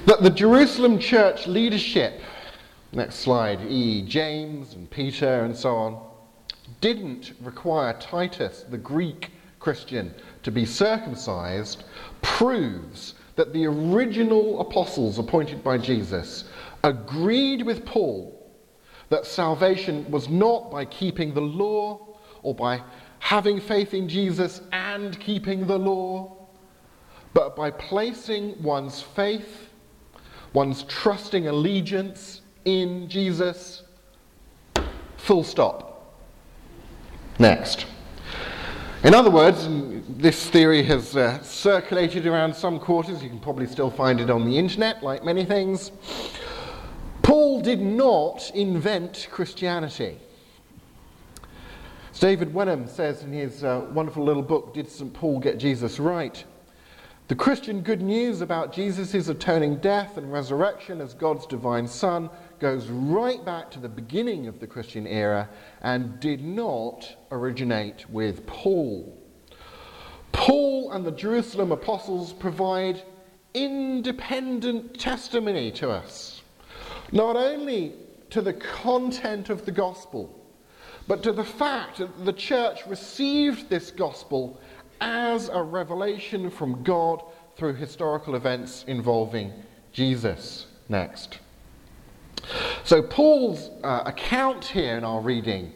That 0.06 0.22
the 0.22 0.30
Jerusalem 0.30 1.00
church 1.00 1.48
leadership, 1.48 2.22
next 2.91 3.15
slide, 3.15 3.60
E. 3.68 4.04
James 4.04 4.76
and 4.76 4.88
Peter 4.91 5.44
and 5.44 5.58
so 5.58 5.76
on, 5.76 6.00
didn't 6.82 7.34
require 7.42 7.94
Titus, 8.00 8.66
the 8.70 8.78
Greek 8.78 9.32
Christian, 9.60 10.14
to 10.44 10.52
be 10.52 10.66
circumcised 10.66 11.84
proves 12.22 13.16
that 13.36 13.54
the 13.54 13.66
original 13.66 14.62
apostles 14.62 15.20
appointed 15.20 15.64
by 15.64 15.78
Jesus 15.78 16.46
agreed 16.84 17.64
with 17.64 17.86
Paul 17.86 18.32
that 19.10 19.26
salvation 19.26 20.10
was 20.10 20.30
not 20.30 20.72
by 20.72 20.86
keeping 20.86 21.34
the 21.34 21.42
law 21.42 22.18
or 22.42 22.56
by 22.56 22.82
having 23.20 23.60
faith 23.60 23.94
in 23.94 24.08
Jesus 24.08 24.62
and 24.72 25.20
keeping 25.20 25.66
the 25.66 25.78
law, 25.78 26.48
but 27.34 27.56
by 27.56 27.72
placing 27.72 28.62
one's 28.62 29.02
faith, 29.02 29.70
one's 30.54 30.84
trusting 30.84 31.48
allegiance 31.48 32.42
in 32.66 33.10
Jesus. 33.10 33.84
Full 35.18 35.44
stop. 35.44 35.95
Next. 37.38 37.86
In 39.04 39.13
other 39.13 39.30
words, 39.30 39.67
this 40.17 40.50
theory 40.50 40.82
has 40.84 41.15
uh, 41.15 41.41
circulated 41.43 42.26
around 42.26 42.56
some 42.56 42.80
quarters. 42.80 43.21
You 43.21 43.30
can 43.30 43.39
probably 43.39 43.67
still 43.67 43.91
find 43.91 44.19
it 44.19 44.30
on 44.30 44.45
the 44.45 44.58
internet, 44.58 45.04
like 45.04 45.24
many 45.24 45.45
things. 45.45 45.91
Paul 47.21 47.62
did 47.62 47.82
not 47.82 48.50
invent 48.56 49.28
Christianity. 49.30 50.17
As 52.12 52.19
David 52.19 52.54
Wenham 52.54 52.88
says 52.88 53.24
in 53.24 53.32
his 53.34 53.63
uh, 53.63 53.86
wonderful 53.91 54.24
little 54.24 54.41
book, 54.41 54.74
Did 54.74 54.89
St. 54.89 55.13
Paul 55.13 55.39
Get 55.39 55.58
Jesus 55.58 56.00
Right? 56.00 56.43
The 57.28 57.36
Christian 57.36 57.82
good 57.82 58.02
news 58.02 58.41
about 58.41 58.71
Jesus' 58.71 59.28
atoning 59.28 59.78
death 59.78 60.17
and 60.17 60.32
resurrection 60.32 61.02
as 61.02 61.13
God's 61.15 61.48
divine 61.48 61.88
Son 61.88 62.30
goes 62.60 62.88
right 62.88 63.44
back 63.44 63.72
to 63.72 63.80
the 63.80 63.89
beginning 63.89 64.48
of 64.48 64.60
the 64.60 64.68
Christian 64.68 65.08
era 65.08 65.50
and 65.82 66.20
did 66.20 66.44
not 66.44 67.15
originate 67.32 68.10
with 68.10 68.46
Paul. 68.46 69.22
Paul 70.32 70.91
and 70.91 71.06
the 71.06 71.12
Jerusalem 71.12 71.72
apostles 71.72 72.34
provide 72.34 73.02
independent 73.54 75.00
testimony 75.00 75.72
to 75.72 75.89
us 75.89 76.41
not 77.12 77.36
only 77.36 77.94
to 78.30 78.41
the 78.41 78.54
content 78.54 79.50
of 79.50 79.65
the 79.65 79.72
gospel, 79.72 80.41
but 81.08 81.22
to 81.24 81.32
the 81.32 81.44
fact 81.44 82.00
that 82.00 82.26
the 82.26 82.34
church 82.34 82.86
received 82.88 83.70
this 83.70 83.91
gospel 83.91 84.60
as 85.02 85.50
a 85.50 85.62
revelation 85.62 86.50
from 86.50 86.84
God 86.84 87.24
through 87.56 87.76
historical 87.76 88.36
events 88.36 88.84
involving 88.88 89.54
Jesus. 89.94 90.68
Next. 90.89 91.39
So, 92.84 93.02
Paul's 93.02 93.72
uh, 93.84 94.04
account 94.06 94.66
here 94.66 94.98
in 94.98 95.04
our 95.04 95.22
reading 95.22 95.74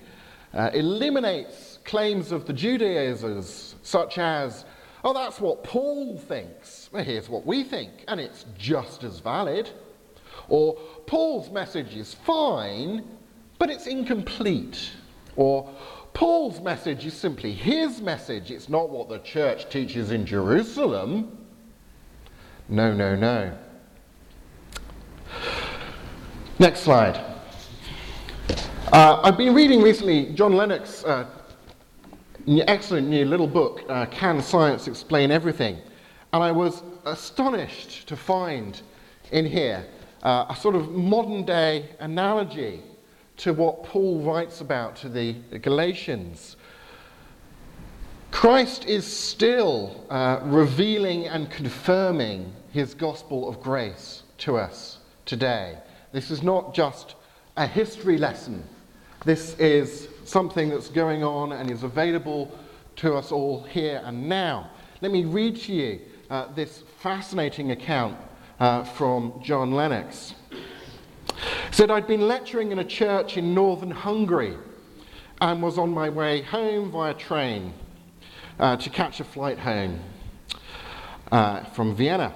uh, 0.54 0.70
eliminates 0.74 1.80
claims 1.84 2.32
of 2.32 2.46
the 2.46 2.54
Judaizers, 2.54 3.76
such 3.82 4.18
as, 4.18 4.66
oh, 5.04 5.14
that's 5.14 5.40
what 5.40 5.64
Paul 5.64 6.18
thinks. 6.18 6.90
Well, 6.92 7.04
here's 7.04 7.30
what 7.30 7.46
we 7.46 7.64
think, 7.64 8.04
and 8.08 8.20
it's 8.20 8.46
just 8.58 9.04
as 9.04 9.20
valid. 9.20 9.70
Or 10.48 10.76
Paul's 11.06 11.50
message 11.50 11.96
is 11.96 12.14
fine, 12.14 13.06
but 13.58 13.70
it's 13.70 13.88
incomplete. 13.88 14.92
Or 15.36 15.70
Paul's 16.14 16.60
message 16.62 17.06
is 17.06 17.14
simply 17.14 17.52
his 17.54 18.02
message, 18.02 18.52
it's 18.52 18.70
not 18.70 18.90
what 18.90 19.10
the 19.10 19.20
church 19.20 19.70
teaches 19.70 20.12
in 20.12 20.26
Jerusalem. 20.26 21.38
No, 22.68 22.94
no, 22.94 23.16
no. 23.16 23.58
Next 26.62 26.82
slide. 26.82 27.16
Uh, 28.92 29.22
I've 29.24 29.38
been 29.38 29.56
reading 29.56 29.82
recently 29.82 30.34
John 30.34 30.52
Lennox's 30.52 31.06
uh, 31.06 31.26
excellent 32.48 33.08
new 33.08 33.24
little 33.24 33.48
book, 33.48 33.84
uh, 33.88 34.08
Can 34.08 34.42
Science 34.42 34.86
Explain 34.86 35.32
Everything? 35.32 35.78
And 36.34 36.44
I 36.44 36.52
was 36.52 36.84
astonished 37.06 38.10
to 38.10 38.18
find 38.18 38.82
in 39.32 39.46
here 39.46 39.86
uh, 40.22 40.48
a 40.50 40.56
sort 40.58 40.76
of 40.76 40.92
modern 40.92 41.46
day 41.46 41.92
analogy 42.02 42.82
to 43.38 43.54
what 43.54 43.86
Paul 43.86 44.20
writes 44.20 44.60
about 44.60 44.98
to 44.98 45.08
the 45.08 45.36
Galatians. 45.62 46.58
Christ 48.32 48.84
is 48.84 49.08
still 49.08 50.06
uh, 50.10 50.42
revealing 50.44 51.26
and 51.26 51.50
confirming 51.50 52.52
his 52.74 52.94
gospel 52.94 53.48
of 53.48 53.62
grace 53.62 54.24
to 54.40 54.58
us 54.58 54.98
today. 55.26 55.78
This 56.12 56.32
is 56.32 56.42
not 56.42 56.74
just 56.74 57.16
a 57.56 57.68
history 57.68 58.18
lesson. 58.18 58.64
This 59.26 59.54
is 59.60 60.08
something 60.26 60.70
that's 60.70 60.90
going 60.90 61.24
on 61.24 61.52
and 61.52 61.70
is 61.70 61.84
available 61.84 62.52
to 62.98 63.14
us 63.16 63.32
all 63.32 63.64
here 63.64 64.02
and 64.04 64.28
now. 64.28 64.72
Let 65.02 65.12
me 65.12 65.26
read 65.26 65.58
to 65.62 65.74
you 65.74 66.00
uh, 66.30 66.48
this 66.54 66.84
fascinating 67.00 67.72
account 67.72 68.18
uh, 68.60 68.84
from 68.84 69.40
John 69.44 69.72
Lennox. 69.72 70.34
said 71.72 71.92
I'd 71.92 72.08
been 72.08 72.28
lecturing 72.28 72.72
in 72.72 72.80
a 72.80 72.84
church 72.84 73.38
in 73.38 73.54
northern 73.54 73.92
Hungary 73.92 74.58
and 75.42 75.62
was 75.62 75.78
on 75.78 75.92
my 75.92 76.10
way 76.10 76.42
home 76.42 76.92
via 76.92 77.14
train 77.14 77.74
uh, 78.60 78.78
to 78.78 78.90
catch 78.90 79.20
a 79.20 79.24
flight 79.24 79.60
home 79.60 80.00
uh, 81.32 81.64
from 81.66 81.96
Vienna. 81.96 82.34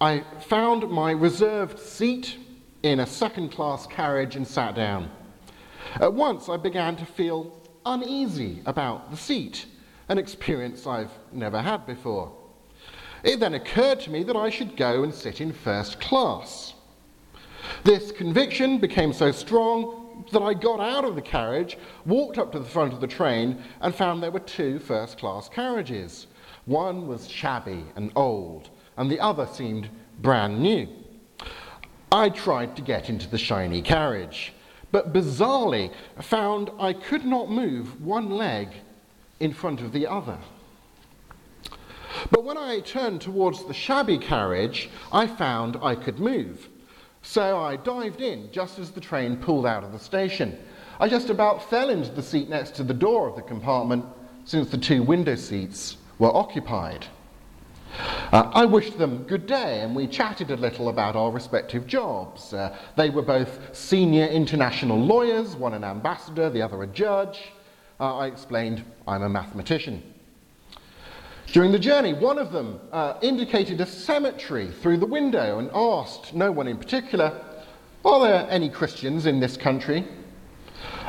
I 0.00 0.24
found 0.48 0.88
my 0.88 1.10
reserved 1.10 1.78
seat 1.78 2.38
in 2.82 3.00
a 3.00 3.06
second 3.06 3.50
class 3.50 3.86
carriage 3.86 4.36
and 4.36 4.46
sat 4.46 4.74
down. 4.74 5.10
At 5.96 6.12
once, 6.12 6.48
I 6.48 6.56
began 6.56 6.96
to 6.96 7.04
feel 7.04 7.56
uneasy 7.84 8.62
about 8.66 9.10
the 9.10 9.16
seat, 9.16 9.66
an 10.08 10.18
experience 10.18 10.86
I've 10.86 11.12
never 11.32 11.60
had 11.60 11.86
before. 11.86 12.32
It 13.22 13.40
then 13.40 13.54
occurred 13.54 14.00
to 14.00 14.10
me 14.10 14.22
that 14.24 14.36
I 14.36 14.50
should 14.50 14.76
go 14.76 15.02
and 15.02 15.12
sit 15.12 15.40
in 15.40 15.52
first 15.52 16.00
class. 16.00 16.74
This 17.84 18.12
conviction 18.12 18.78
became 18.78 19.12
so 19.12 19.30
strong 19.30 20.24
that 20.32 20.42
I 20.42 20.54
got 20.54 20.80
out 20.80 21.04
of 21.04 21.14
the 21.14 21.22
carriage, 21.22 21.76
walked 22.06 22.38
up 22.38 22.52
to 22.52 22.58
the 22.58 22.64
front 22.64 22.92
of 22.92 23.00
the 23.00 23.06
train, 23.06 23.62
and 23.80 23.94
found 23.94 24.22
there 24.22 24.30
were 24.30 24.40
two 24.40 24.78
first 24.78 25.18
class 25.18 25.48
carriages. 25.48 26.26
One 26.66 27.06
was 27.06 27.28
shabby 27.28 27.84
and 27.96 28.12
old, 28.16 28.70
and 28.96 29.10
the 29.10 29.20
other 29.20 29.46
seemed 29.46 29.88
brand 30.20 30.60
new. 30.60 30.88
I 32.12 32.28
tried 32.28 32.74
to 32.74 32.82
get 32.82 33.08
into 33.08 33.28
the 33.28 33.38
shiny 33.38 33.80
carriage, 33.82 34.52
but 34.90 35.12
bizarrely 35.12 35.92
found 36.20 36.70
I 36.80 36.92
could 36.92 37.24
not 37.24 37.50
move 37.50 38.00
one 38.04 38.30
leg 38.30 38.68
in 39.38 39.52
front 39.52 39.80
of 39.80 39.92
the 39.92 40.08
other. 40.08 40.38
But 42.32 42.44
when 42.44 42.58
I 42.58 42.80
turned 42.80 43.20
towards 43.20 43.64
the 43.64 43.74
shabby 43.74 44.18
carriage, 44.18 44.90
I 45.12 45.28
found 45.28 45.76
I 45.80 45.94
could 45.94 46.18
move. 46.18 46.68
So 47.22 47.60
I 47.60 47.76
dived 47.76 48.20
in 48.20 48.50
just 48.50 48.80
as 48.80 48.90
the 48.90 49.00
train 49.00 49.36
pulled 49.36 49.64
out 49.64 49.84
of 49.84 49.92
the 49.92 49.98
station. 49.98 50.58
I 50.98 51.08
just 51.08 51.30
about 51.30 51.70
fell 51.70 51.90
into 51.90 52.10
the 52.10 52.22
seat 52.22 52.48
next 52.48 52.74
to 52.76 52.82
the 52.82 52.92
door 52.92 53.28
of 53.28 53.36
the 53.36 53.42
compartment 53.42 54.04
since 54.44 54.68
the 54.68 54.78
two 54.78 55.02
window 55.04 55.36
seats 55.36 55.96
were 56.18 56.34
occupied. 56.34 57.06
Uh, 58.32 58.50
I 58.54 58.64
wished 58.64 58.98
them 58.98 59.24
good 59.24 59.46
day 59.46 59.80
and 59.80 59.94
we 59.94 60.06
chatted 60.06 60.50
a 60.50 60.56
little 60.56 60.88
about 60.88 61.16
our 61.16 61.30
respective 61.30 61.86
jobs. 61.86 62.52
Uh, 62.52 62.76
they 62.96 63.10
were 63.10 63.22
both 63.22 63.74
senior 63.76 64.26
international 64.26 64.98
lawyers, 64.98 65.56
one 65.56 65.74
an 65.74 65.84
ambassador, 65.84 66.50
the 66.50 66.62
other 66.62 66.82
a 66.82 66.86
judge. 66.86 67.52
Uh, 67.98 68.18
I 68.18 68.26
explained 68.26 68.84
I'm 69.06 69.22
a 69.22 69.28
mathematician. 69.28 70.02
During 71.48 71.72
the 71.72 71.78
journey, 71.80 72.14
one 72.14 72.38
of 72.38 72.52
them 72.52 72.80
uh, 72.92 73.14
indicated 73.22 73.80
a 73.80 73.86
cemetery 73.86 74.70
through 74.70 74.98
the 74.98 75.06
window 75.06 75.58
and 75.58 75.68
asked, 75.74 76.32
no 76.32 76.52
one 76.52 76.68
in 76.68 76.76
particular, 76.76 77.44
Are 78.04 78.20
there 78.20 78.46
any 78.48 78.68
Christians 78.70 79.26
in 79.26 79.40
this 79.40 79.56
country? 79.56 80.06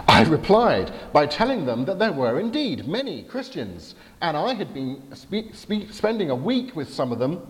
I 0.07 0.23
replied 0.23 0.91
by 1.13 1.25
telling 1.25 1.65
them 1.65 1.85
that 1.85 1.99
there 1.99 2.11
were 2.11 2.39
indeed 2.39 2.87
many 2.87 3.23
Christians, 3.23 3.95
and 4.21 4.37
I 4.37 4.53
had 4.53 4.73
been 4.73 5.01
spe- 5.15 5.53
spe- 5.53 5.91
spending 5.91 6.29
a 6.29 6.35
week 6.35 6.75
with 6.75 6.93
some 6.93 7.11
of 7.11 7.19
them, 7.19 7.45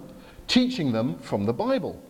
teaching 0.48 0.92
them 0.92 1.20
from 1.20 1.46
the 1.46 1.54
Bible. 1.54 2.02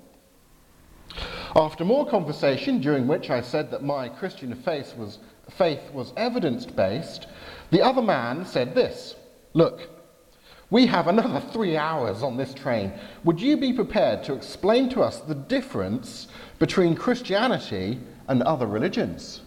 After 1.56 1.84
more 1.84 2.08
conversation, 2.08 2.80
during 2.80 3.08
which 3.08 3.30
I 3.30 3.42
said 3.42 3.72
that 3.72 3.84
my 3.84 4.08
Christian 4.08 4.56
faith 4.56 4.96
was, 4.96 5.20
faith 5.50 5.92
was 5.94 6.14
evidence 6.16 6.66
based, 6.66 7.28
the 7.72 7.82
other 7.82 8.02
man 8.02 8.46
said 8.46 8.74
this 8.74 9.16
Look, 9.54 9.90
we 10.70 10.86
have 10.86 11.08
another 11.08 11.42
three 11.52 11.76
hours 11.76 12.24
on 12.24 12.38
this 12.38 12.54
train. 12.54 12.94
Would 13.26 13.42
you 13.42 13.58
be 13.58 13.74
prepared 13.74 14.24
to 14.24 14.34
explain 14.34 14.88
to 14.90 15.02
us 15.02 15.20
the 15.20 15.36
difference 15.36 16.30
between 16.60 16.96
Christianity 16.96 18.00
and 18.30 18.42
other 18.44 18.68
religions? 18.68 19.42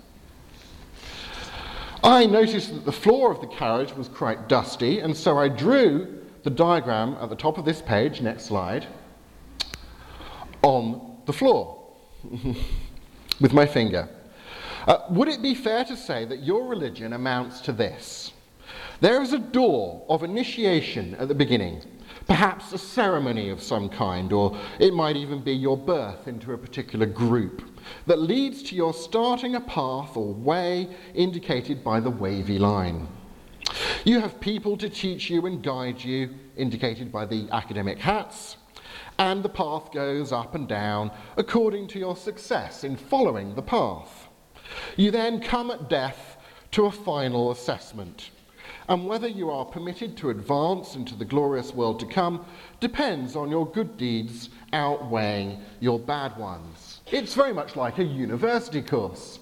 I 2.04 2.26
noticed 2.26 2.74
that 2.74 2.84
the 2.84 2.92
floor 2.92 3.32
of 3.32 3.40
the 3.40 3.46
carriage 3.46 3.94
was 3.94 4.08
quite 4.08 4.46
dusty, 4.46 4.98
and 4.98 5.16
so 5.16 5.38
I 5.38 5.48
drew 5.48 6.18
the 6.42 6.50
diagram 6.50 7.16
at 7.18 7.30
the 7.30 7.34
top 7.34 7.56
of 7.56 7.64
this 7.64 7.80
page, 7.80 8.20
next 8.20 8.44
slide, 8.44 8.86
on 10.60 11.16
the 11.24 11.32
floor 11.32 11.82
with 13.40 13.54
my 13.54 13.64
finger. 13.64 14.06
Uh, 14.86 14.98
would 15.08 15.28
it 15.28 15.40
be 15.40 15.54
fair 15.54 15.82
to 15.86 15.96
say 15.96 16.26
that 16.26 16.42
your 16.42 16.66
religion 16.66 17.14
amounts 17.14 17.62
to 17.62 17.72
this? 17.72 18.32
There 19.00 19.22
is 19.22 19.32
a 19.32 19.38
door 19.38 20.04
of 20.06 20.22
initiation 20.22 21.14
at 21.14 21.28
the 21.28 21.34
beginning, 21.34 21.80
perhaps 22.26 22.74
a 22.74 22.78
ceremony 22.78 23.48
of 23.48 23.62
some 23.62 23.88
kind, 23.88 24.30
or 24.30 24.58
it 24.78 24.92
might 24.92 25.16
even 25.16 25.42
be 25.42 25.52
your 25.52 25.78
birth 25.78 26.28
into 26.28 26.52
a 26.52 26.58
particular 26.58 27.06
group, 27.06 27.62
that 28.06 28.20
leads 28.20 28.62
to 28.64 28.74
your 28.74 28.94
starting 28.94 29.54
a 29.54 29.60
path 29.60 30.16
or 30.16 30.32
way 30.32 30.88
indicated 31.14 31.82
by 31.82 32.00
the 32.00 32.10
wavy 32.10 32.58
line. 32.58 33.08
You 34.04 34.20
have 34.20 34.40
people 34.40 34.76
to 34.76 34.88
teach 34.88 35.30
you 35.30 35.46
and 35.46 35.62
guide 35.62 36.02
you, 36.02 36.30
indicated 36.56 37.10
by 37.10 37.26
the 37.26 37.48
academic 37.50 37.98
hats, 37.98 38.56
and 39.18 39.42
the 39.42 39.48
path 39.48 39.92
goes 39.92 40.32
up 40.32 40.54
and 40.54 40.68
down 40.68 41.10
according 41.36 41.88
to 41.88 41.98
your 41.98 42.16
success 42.16 42.84
in 42.84 42.96
following 42.96 43.54
the 43.54 43.62
path. 43.62 44.28
You 44.96 45.10
then 45.10 45.40
come 45.40 45.70
at 45.70 45.88
death 45.88 46.36
to 46.72 46.86
a 46.86 46.92
final 46.92 47.50
assessment 47.50 48.30
and 48.88 49.06
whether 49.06 49.28
you 49.28 49.50
are 49.50 49.64
permitted 49.64 50.16
to 50.18 50.30
advance 50.30 50.94
into 50.94 51.14
the 51.14 51.24
glorious 51.24 51.72
world 51.72 52.00
to 52.00 52.06
come 52.06 52.44
depends 52.80 53.36
on 53.36 53.50
your 53.50 53.66
good 53.66 53.96
deeds 53.96 54.50
outweighing 54.72 55.60
your 55.80 55.98
bad 55.98 56.36
ones. 56.36 56.73
It's 57.10 57.34
very 57.34 57.52
much 57.52 57.76
like 57.76 57.98
a 57.98 58.04
university 58.04 58.80
course. 58.80 59.38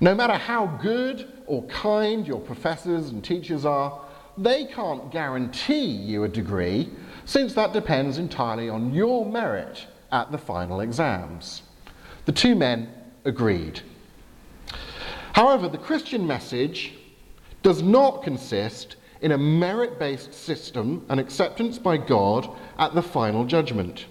No 0.00 0.14
matter 0.14 0.34
how 0.34 0.66
good 0.80 1.32
or 1.46 1.64
kind 1.64 2.26
your 2.26 2.40
professors 2.40 3.10
and 3.10 3.22
teachers 3.22 3.64
are, 3.64 4.00
they 4.38 4.66
can't 4.66 5.10
guarantee 5.10 5.84
you 5.84 6.24
a 6.24 6.28
degree 6.28 6.90
since 7.24 7.54
that 7.54 7.72
depends 7.72 8.18
entirely 8.18 8.68
on 8.68 8.94
your 8.94 9.26
merit 9.26 9.86
at 10.10 10.30
the 10.30 10.38
final 10.38 10.80
exams. 10.80 11.62
The 12.24 12.32
two 12.32 12.54
men 12.54 12.92
agreed. 13.24 13.80
However, 15.32 15.68
the 15.68 15.78
Christian 15.78 16.26
message 16.26 16.94
does 17.62 17.82
not 17.82 18.22
consist 18.22 18.96
in 19.20 19.32
a 19.32 19.38
merit 19.38 19.98
based 19.98 20.34
system 20.34 21.04
and 21.08 21.18
acceptance 21.18 21.78
by 21.78 21.96
God 21.96 22.48
at 22.78 22.94
the 22.94 23.02
final 23.02 23.44
judgment. 23.44 24.06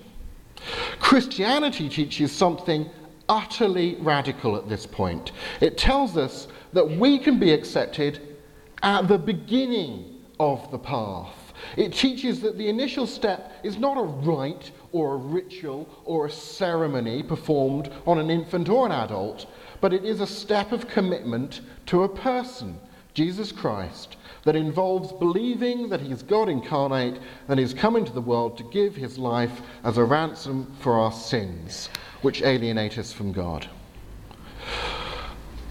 Christianity 0.99 1.89
teaches 1.89 2.31
something 2.31 2.89
utterly 3.27 3.95
radical 3.95 4.55
at 4.55 4.67
this 4.67 4.85
point. 4.85 5.31
It 5.61 5.77
tells 5.77 6.17
us 6.17 6.47
that 6.73 6.89
we 6.89 7.17
can 7.17 7.39
be 7.39 7.51
accepted 7.51 8.37
at 8.83 9.07
the 9.07 9.17
beginning 9.17 10.21
of 10.39 10.69
the 10.71 10.79
path. 10.79 11.53
It 11.77 11.93
teaches 11.93 12.41
that 12.41 12.57
the 12.57 12.67
initial 12.67 13.05
step 13.05 13.53
is 13.63 13.77
not 13.77 13.97
a 13.97 14.01
rite 14.01 14.71
or 14.91 15.13
a 15.13 15.17
ritual 15.17 15.87
or 16.05 16.25
a 16.25 16.31
ceremony 16.31 17.23
performed 17.23 17.91
on 18.05 18.17
an 18.17 18.29
infant 18.29 18.67
or 18.67 18.85
an 18.85 18.91
adult, 18.91 19.45
but 19.79 19.93
it 19.93 20.03
is 20.03 20.19
a 20.19 20.27
step 20.27 20.71
of 20.71 20.87
commitment 20.87 21.61
to 21.85 22.03
a 22.03 22.09
person 22.09 22.79
Jesus 23.13 23.51
Christ, 23.51 24.17
that 24.43 24.55
involves 24.55 25.11
believing 25.11 25.89
that 25.89 26.01
he's 26.01 26.23
God 26.23 26.49
incarnate 26.49 27.19
and 27.47 27.59
he's 27.59 27.73
come 27.73 27.95
into 27.95 28.11
the 28.11 28.21
world 28.21 28.57
to 28.57 28.63
give 28.65 28.95
his 28.95 29.17
life 29.17 29.61
as 29.83 29.97
a 29.97 30.03
ransom 30.03 30.73
for 30.79 30.99
our 30.99 31.11
sins, 31.11 31.89
which 32.21 32.41
alienate 32.41 32.97
us 32.97 33.13
from 33.13 33.31
God. 33.31 33.67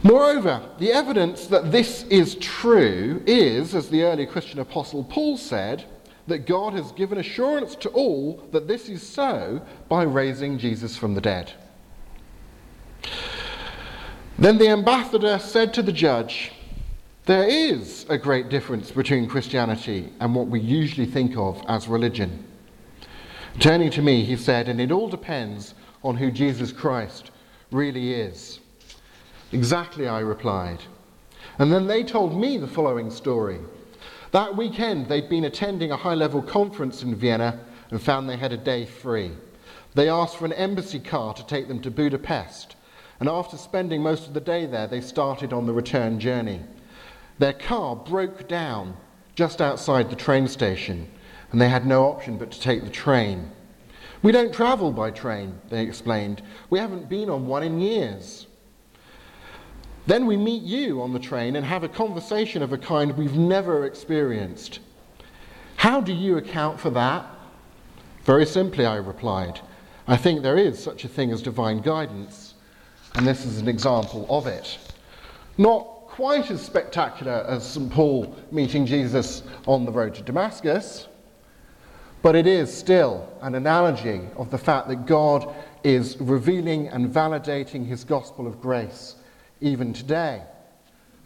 Moreover, 0.03 0.63
the 0.79 0.93
evidence 0.93 1.47
that 1.49 1.73
this 1.73 2.05
is 2.05 2.37
true 2.37 3.23
is, 3.27 3.75
as 3.75 3.89
the 3.89 4.03
early 4.03 4.27
Christian 4.27 4.61
apostle 4.61 5.05
Paul 5.05 5.37
said, 5.37 5.85
that 6.27 6.47
God 6.47 6.73
has 6.75 6.93
given 6.93 7.19
assurance 7.19 7.75
to 7.77 7.89
all 7.91 8.43
that 8.53 8.69
this 8.69 8.89
is 8.89 9.07
so 9.07 9.61
by 9.89 10.05
raising 10.05 10.59
Jesus 10.59 10.97
from 10.97 11.15
the 11.15 11.21
dead. 11.21 11.53
Then 14.39 14.57
the 14.57 14.69
ambassador 14.69 15.39
said 15.39 15.75
to 15.75 15.83
the 15.83 15.93
judge, 15.93 16.53
there 17.31 17.47
is 17.47 18.07
a 18.09 18.19
great 18.19 18.49
difference 18.49 18.91
between 18.91 19.29
Christianity 19.29 20.09
and 20.19 20.35
what 20.35 20.49
we 20.49 20.59
usually 20.59 21.07
think 21.07 21.37
of 21.37 21.63
as 21.69 21.87
religion. 21.87 22.45
Turning 23.61 23.89
to 23.91 24.03
me, 24.03 24.25
he 24.25 24.35
said, 24.35 24.69
and 24.69 24.81
it 24.81 24.91
all 24.91 25.09
depends 25.09 25.75
on 26.03 26.17
who 26.17 26.33
Jesus 26.33 26.73
Christ 26.73 27.31
really 27.71 28.15
is. 28.15 28.59
Exactly, 29.53 30.09
I 30.09 30.19
replied. 30.19 30.83
And 31.61 31.73
then 31.73 31.87
they 31.87 32.03
told 32.03 32.37
me 32.37 32.59
the 32.59 32.67
following 32.67 33.13
story. 33.13 33.61
That 34.33 34.57
weekend, 34.57 35.07
they'd 35.07 35.29
been 35.29 35.45
attending 35.45 35.93
a 35.93 35.97
high 35.97 36.15
level 36.15 36.43
conference 36.43 37.05
in 37.05 37.15
Vienna 37.15 37.61
and 37.93 38.03
found 38.03 38.29
they 38.29 38.39
had 38.39 38.53
a 38.53 38.57
day 38.57 38.87
free. 38.87 39.31
They 39.95 40.09
asked 40.09 40.37
for 40.37 40.47
an 40.47 40.53
embassy 40.55 40.99
car 40.99 41.33
to 41.35 41.47
take 41.47 41.69
them 41.69 41.81
to 41.83 41.93
Budapest, 41.93 42.75
and 43.21 43.29
after 43.29 43.57
spending 43.57 44.03
most 44.03 44.27
of 44.27 44.35
the 44.35 44.41
day 44.41 44.67
there, 44.67 44.89
they 44.89 45.01
started 45.01 45.53
on 45.53 45.67
the 45.67 45.73
return 45.73 46.19
journey. 46.19 46.63
Their 47.41 47.55
car 47.55 47.97
broke 47.97 48.49
down 48.49 48.99
just 49.35 49.63
outside 49.63 50.11
the 50.11 50.17
train 50.17 50.47
station, 50.47 51.09
and 51.51 51.59
they 51.59 51.71
had 51.71 51.87
no 51.87 52.05
option 52.05 52.37
but 52.37 52.51
to 52.51 52.61
take 52.61 52.85
the 52.85 52.91
train. 52.91 53.51
We 54.23 54.31
don't 54.31 54.53
travel 54.53 54.93
by 54.93 55.11
train, 55.11 55.59
they 55.71 55.83
explained. 55.83 56.43
We 56.69 56.79
haven't 56.79 57.09
been 57.09 57.31
on 57.31 57.47
one 57.47 57.63
in 57.63 57.81
years. 57.81 58.47
Then 60.07 60.27
we 60.27 60.37
meet 60.37 60.65
you 60.65 61.01
on 61.01 61.15
the 61.15 61.19
train 61.19 61.57
and 61.57 61.65
have 61.65 61.83
a 61.83 61.89
conversation 61.89 62.63
of 62.63 62.75
a 62.75 62.79
kind 62.79 63.17
we've 63.17 63.39
never 63.39 63.87
experienced. 63.87 64.81
How 65.77 66.03
do 66.03 66.13
you 66.13 66.37
account 66.37 66.79
for 66.79 66.91
that? 66.91 67.25
Very 68.25 68.45
simply, 68.45 68.85
I 68.85 68.97
replied. 68.97 69.61
I 70.07 70.19
think 70.19 70.43
there 70.43 70.59
is 70.59 70.79
such 70.79 71.07
a 71.07 71.09
thing 71.09 71.31
as 71.31 71.41
divine 71.41 71.81
guidance, 71.81 72.53
and 73.15 73.27
this 73.27 73.47
is 73.47 73.57
an 73.57 73.69
example 73.69 74.27
of 74.29 74.47
it. 74.47 74.77
Not 75.57 75.90
quite 76.21 76.51
as 76.51 76.61
spectacular 76.61 77.47
as 77.49 77.67
St. 77.67 77.91
Paul 77.91 78.37
meeting 78.53 78.85
Jesus 78.85 79.43
on 79.67 79.87
the 79.87 79.91
road 79.91 80.15
to 80.17 80.23
Damascus, 80.23 81.09
but 82.21 82.37
it 82.37 82.47
is 82.47 82.71
still 82.71 83.27
an 83.41 83.55
analogy 83.55 84.21
of 84.37 84.51
the 84.51 84.59
fact 84.59 84.89
that 84.89 85.07
God 85.07 85.55
is 85.83 86.19
revealing 86.21 86.89
and 86.89 87.09
validating 87.09 87.87
his 87.87 88.05
gospel 88.05 88.47
of 88.47 88.61
grace 88.61 89.17
even 89.63 89.95
today. 89.95 90.43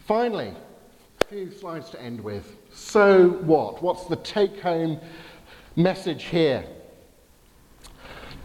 Finally, 0.07 0.53
a 1.19 1.25
few 1.25 1.51
slides 1.51 1.89
to 1.89 2.01
end 2.01 2.21
with. 2.21 2.55
So 2.73 3.31
what? 3.41 3.83
What's 3.83 4.05
the 4.05 4.15
take 4.15 4.61
home 4.61 4.97
message 5.75 6.23
here? 6.23 6.63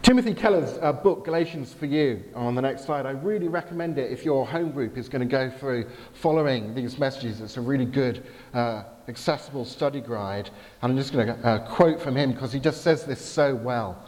Timothy 0.01 0.33
Keller's 0.33 0.79
uh, 0.81 0.91
book, 0.91 1.23
Galatians 1.25 1.73
for 1.75 1.85
You, 1.85 2.23
on 2.33 2.55
the 2.55 2.61
next 2.61 2.85
slide. 2.85 3.05
I 3.05 3.11
really 3.11 3.47
recommend 3.47 3.99
it 3.99 4.11
if 4.11 4.25
your 4.25 4.47
home 4.47 4.71
group 4.71 4.97
is 4.97 5.07
going 5.07 5.19
to 5.19 5.27
go 5.27 5.51
through 5.51 5.85
following 6.13 6.73
these 6.73 6.97
messages. 6.97 7.39
It's 7.39 7.57
a 7.57 7.61
really 7.61 7.85
good, 7.85 8.25
uh, 8.55 8.85
accessible 9.07 9.63
study 9.63 10.01
guide. 10.01 10.49
And 10.81 10.91
I'm 10.91 10.97
just 10.97 11.13
going 11.13 11.27
to 11.27 11.47
uh, 11.47 11.67
quote 11.67 12.01
from 12.01 12.15
him 12.15 12.31
because 12.31 12.51
he 12.51 12.59
just 12.59 12.81
says 12.81 13.05
this 13.05 13.21
so 13.23 13.53
well. 13.53 14.03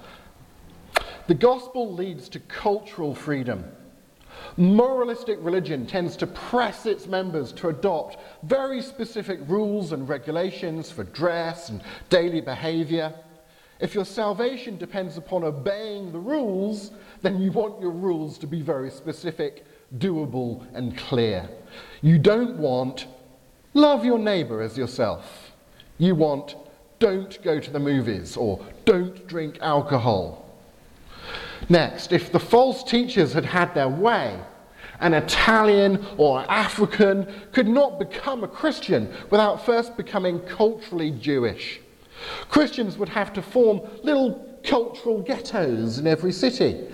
The 1.28 1.36
gospel 1.36 1.94
leads 1.94 2.28
to 2.30 2.40
cultural 2.40 3.14
freedom. 3.14 3.64
Moralistic 4.58 5.38
religion 5.42 5.86
tends 5.86 6.18
to 6.18 6.28
press 6.28 6.88
its 6.88 7.06
members 7.06 7.52
to 7.54 7.70
adopt 7.70 8.18
very 8.42 8.82
specific 8.82 9.40
rules 9.48 9.92
and 9.92 10.10
regulations 10.10 10.90
for 10.90 11.04
dress 11.04 11.70
and 11.70 11.84
daily 12.10 12.42
behavior. 12.42 13.14
If 13.84 13.94
your 13.94 14.06
salvation 14.06 14.78
depends 14.78 15.18
upon 15.18 15.44
obeying 15.44 16.14
the 16.14 16.18
rules, 16.18 16.92
then 17.22 17.42
you 17.42 17.52
want 17.52 17.82
your 17.82 17.92
rules 17.92 18.38
to 18.38 18.48
be 18.48 18.62
very 18.62 18.90
specific, 18.90 19.66
doable, 19.98 20.66
and 20.74 20.98
clear. 20.98 21.50
You 22.02 22.18
don't 22.18 22.56
want 22.56 23.08
love 23.74 24.06
your 24.06 24.20
neighbor 24.20 24.62
as 24.62 24.78
yourself. 24.78 25.52
You 25.98 26.16
want 26.16 26.56
don't 27.00 27.44
go 27.44 27.60
to 27.60 27.72
the 27.72 27.80
movies 27.80 28.38
or 28.38 28.66
don't 28.86 29.28
drink 29.28 29.58
alcohol. 29.60 30.46
Next, 31.68 32.14
if 32.14 32.32
the 32.32 32.40
false 32.40 32.86
teachers 32.86 33.34
had 33.34 33.44
had 33.44 33.76
their 33.76 33.90
way, 33.90 34.40
an 35.02 35.14
Italian 35.14 36.06
or 36.16 36.50
African 36.50 37.28
could 37.52 37.68
not 37.68 38.00
become 38.00 38.46
a 38.46 38.48
Christian 38.48 39.14
without 39.30 39.66
first 39.66 39.98
becoming 39.98 40.40
culturally 40.40 41.12
Jewish. 41.12 41.82
Christians 42.50 42.98
would 42.98 43.10
have 43.10 43.34
to 43.34 43.42
form 43.42 43.82
little 44.04 44.60
cultural 44.64 45.22
ghettos 45.22 46.00
in 46.00 46.08
every 46.08 46.32
city. 46.32 46.88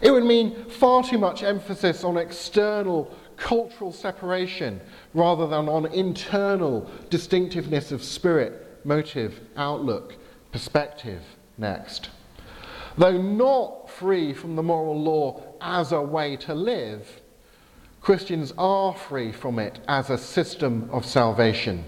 It 0.00 0.10
would 0.10 0.24
mean 0.24 0.64
far 0.66 1.02
too 1.02 1.18
much 1.18 1.42
emphasis 1.42 2.04
on 2.04 2.16
external 2.16 3.12
cultural 3.36 3.92
separation 3.92 4.80
rather 5.14 5.46
than 5.46 5.68
on 5.68 5.86
internal 5.86 6.90
distinctiveness 7.10 7.92
of 7.92 8.02
spirit, 8.02 8.80
motive, 8.84 9.40
outlook, 9.56 10.14
perspective. 10.52 11.22
Next. 11.58 12.10
Though 12.98 13.20
not 13.20 13.90
free 13.90 14.32
from 14.32 14.56
the 14.56 14.62
moral 14.62 15.00
law 15.00 15.42
as 15.60 15.92
a 15.92 16.00
way 16.00 16.36
to 16.36 16.54
live, 16.54 17.20
Christians 18.00 18.52
are 18.56 18.94
free 18.94 19.32
from 19.32 19.58
it 19.58 19.80
as 19.88 20.10
a 20.10 20.18
system 20.18 20.88
of 20.92 21.04
salvation. 21.04 21.84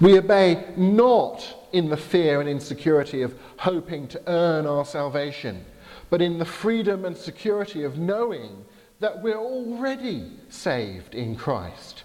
We 0.00 0.18
obey 0.18 0.72
not 0.76 1.68
in 1.72 1.88
the 1.88 1.96
fear 1.96 2.40
and 2.40 2.48
insecurity 2.48 3.22
of 3.22 3.34
hoping 3.58 4.08
to 4.08 4.22
earn 4.26 4.66
our 4.66 4.84
salvation, 4.84 5.64
but 6.10 6.22
in 6.22 6.38
the 6.38 6.44
freedom 6.44 7.04
and 7.04 7.16
security 7.16 7.84
of 7.84 7.98
knowing 7.98 8.64
that 9.00 9.22
we're 9.22 9.38
already 9.38 10.30
saved 10.48 11.14
in 11.14 11.36
Christ. 11.36 12.04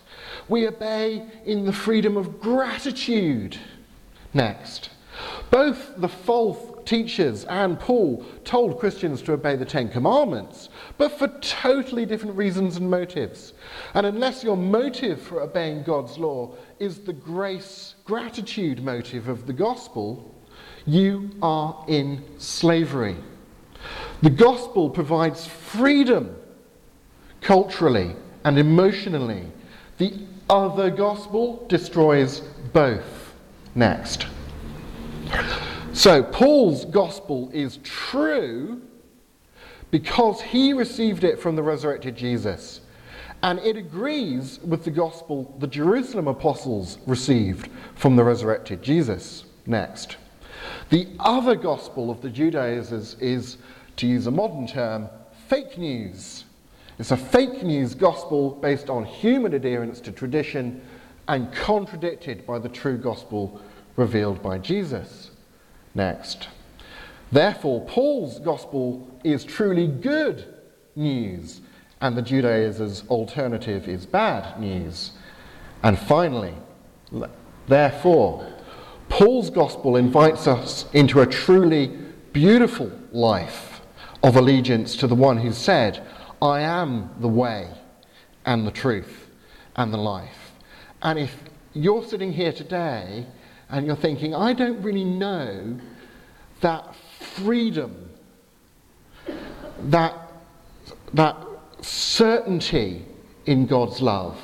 We 0.49 0.67
obey 0.67 1.25
in 1.45 1.65
the 1.65 1.73
freedom 1.73 2.17
of 2.17 2.39
gratitude. 2.39 3.57
Next. 4.33 4.89
Both 5.49 5.93
the 5.97 6.07
false 6.07 6.71
teachers 6.85 7.45
and 7.45 7.79
Paul 7.79 8.25
told 8.43 8.79
Christians 8.79 9.21
to 9.23 9.33
obey 9.33 9.55
the 9.55 9.65
Ten 9.65 9.89
Commandments, 9.89 10.69
but 10.97 11.17
for 11.17 11.27
totally 11.41 12.05
different 12.05 12.35
reasons 12.35 12.77
and 12.77 12.89
motives. 12.89 13.53
And 13.93 14.05
unless 14.05 14.43
your 14.43 14.57
motive 14.57 15.21
for 15.21 15.41
obeying 15.41 15.83
God's 15.83 16.17
law 16.17 16.55
is 16.79 16.99
the 16.99 17.13
grace, 17.13 17.95
gratitude 18.05 18.83
motive 18.83 19.27
of 19.27 19.47
the 19.47 19.53
gospel, 19.53 20.35
you 20.85 21.29
are 21.41 21.83
in 21.87 22.23
slavery. 22.37 23.17
The 24.21 24.29
gospel 24.29 24.89
provides 24.89 25.47
freedom 25.47 26.35
culturally 27.41 28.15
and 28.43 28.57
emotionally. 28.57 29.47
The 29.97 30.13
other 30.49 30.89
gospel 30.89 31.65
destroys 31.67 32.41
both. 32.73 33.33
Next. 33.73 34.27
So, 35.93 36.23
Paul's 36.23 36.85
gospel 36.85 37.49
is 37.53 37.77
true 37.83 38.81
because 39.91 40.41
he 40.41 40.73
received 40.73 41.23
it 41.23 41.39
from 41.39 41.55
the 41.55 41.63
resurrected 41.63 42.15
Jesus. 42.15 42.81
And 43.43 43.59
it 43.59 43.75
agrees 43.75 44.59
with 44.59 44.83
the 44.85 44.91
gospel 44.91 45.55
the 45.59 45.67
Jerusalem 45.67 46.27
apostles 46.27 46.97
received 47.05 47.69
from 47.95 48.15
the 48.15 48.23
resurrected 48.23 48.81
Jesus. 48.81 49.45
Next. 49.65 50.17
The 50.89 51.07
other 51.19 51.55
gospel 51.55 52.09
of 52.09 52.21
the 52.21 52.29
Judaizers 52.29 53.15
is, 53.19 53.57
to 53.97 54.07
use 54.07 54.27
a 54.27 54.31
modern 54.31 54.67
term, 54.67 55.09
fake 55.47 55.77
news. 55.77 56.45
It's 56.99 57.11
a 57.11 57.17
fake 57.17 57.63
news 57.63 57.95
gospel 57.95 58.51
based 58.51 58.89
on 58.89 59.05
human 59.05 59.53
adherence 59.53 59.99
to 60.01 60.11
tradition 60.11 60.81
and 61.27 61.51
contradicted 61.53 62.45
by 62.45 62.59
the 62.59 62.69
true 62.69 62.97
gospel 62.97 63.59
revealed 63.95 64.41
by 64.41 64.57
Jesus. 64.57 65.31
Next. 65.95 66.47
Therefore, 67.31 67.85
Paul's 67.85 68.39
gospel 68.39 69.10
is 69.23 69.43
truly 69.43 69.87
good 69.87 70.45
news, 70.95 71.61
and 72.01 72.17
the 72.17 72.21
Judaizers' 72.21 73.03
alternative 73.09 73.87
is 73.87 74.05
bad 74.05 74.59
news. 74.59 75.11
And 75.83 75.97
finally, 75.97 76.53
therefore, 77.67 78.47
Paul's 79.09 79.49
gospel 79.49 79.97
invites 79.97 80.47
us 80.47 80.85
into 80.93 81.21
a 81.21 81.25
truly 81.25 81.87
beautiful 82.33 82.91
life 83.11 83.81
of 84.23 84.35
allegiance 84.35 84.95
to 84.97 85.07
the 85.07 85.15
one 85.15 85.37
who 85.37 85.51
said, 85.51 86.05
I 86.41 86.61
am 86.61 87.09
the 87.19 87.27
way 87.27 87.69
and 88.45 88.65
the 88.65 88.71
truth 88.71 89.27
and 89.75 89.93
the 89.93 89.97
life. 89.97 90.53
And 91.01 91.19
if 91.19 91.35
you're 91.73 92.03
sitting 92.03 92.31
here 92.31 92.51
today 92.51 93.25
and 93.69 93.85
you're 93.85 93.95
thinking, 93.95 94.35
I 94.35 94.53
don't 94.53 94.81
really 94.81 95.05
know 95.05 95.79
that 96.61 96.95
freedom, 97.19 98.10
that, 99.89 100.15
that 101.13 101.37
certainty 101.81 103.05
in 103.45 103.65
God's 103.65 104.01
love, 104.01 104.39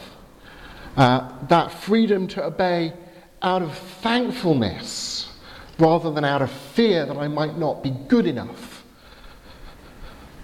uh, 0.95 1.31
that 1.47 1.71
freedom 1.71 2.27
to 2.29 2.43
obey 2.43 2.93
out 3.41 3.61
of 3.61 3.77
thankfulness 3.77 5.31
rather 5.77 6.11
than 6.11 6.25
out 6.25 6.41
of 6.41 6.51
fear 6.51 7.05
that 7.05 7.17
I 7.17 7.27
might 7.27 7.57
not 7.57 7.83
be 7.83 7.91
good 8.07 8.25
enough, 8.25 8.83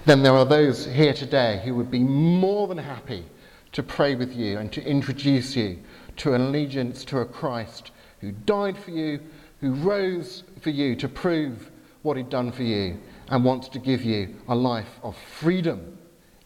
then 0.05 0.21
there 0.21 0.33
are 0.33 0.45
those 0.45 0.85
here 0.85 1.13
today 1.13 1.61
who 1.63 1.73
would 1.75 1.89
be 1.89 1.99
more 1.99 2.67
than 2.67 2.77
happy 2.77 3.25
to 3.71 3.81
pray 3.81 4.15
with 4.15 4.33
you 4.33 4.59
and 4.59 4.71
to 4.73 4.83
introduce 4.83 5.55
you 5.55 5.79
to 6.17 6.33
an 6.33 6.41
allegiance 6.41 7.03
to 7.05 7.19
a 7.19 7.25
Christ 7.25 7.91
who 8.21 8.31
died 8.31 8.77
for 8.77 8.91
you, 8.91 9.19
who 9.61 9.73
rose 9.73 10.43
for 10.61 10.69
you 10.69 10.95
to 10.97 11.07
prove 11.07 11.71
what 12.03 12.17
he'd 12.17 12.29
done 12.29 12.51
for 12.51 12.63
you, 12.63 12.97
and 13.29 13.43
wants 13.43 13.67
to 13.69 13.79
give 13.79 14.03
you 14.03 14.35
a 14.47 14.55
life 14.55 14.99
of 15.03 15.15
freedom 15.17 15.97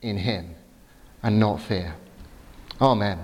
in 0.01 0.17
him 0.17 0.55
and 1.23 1.39
not 1.39 1.61
fear. 1.61 1.95
Amen. 2.81 3.19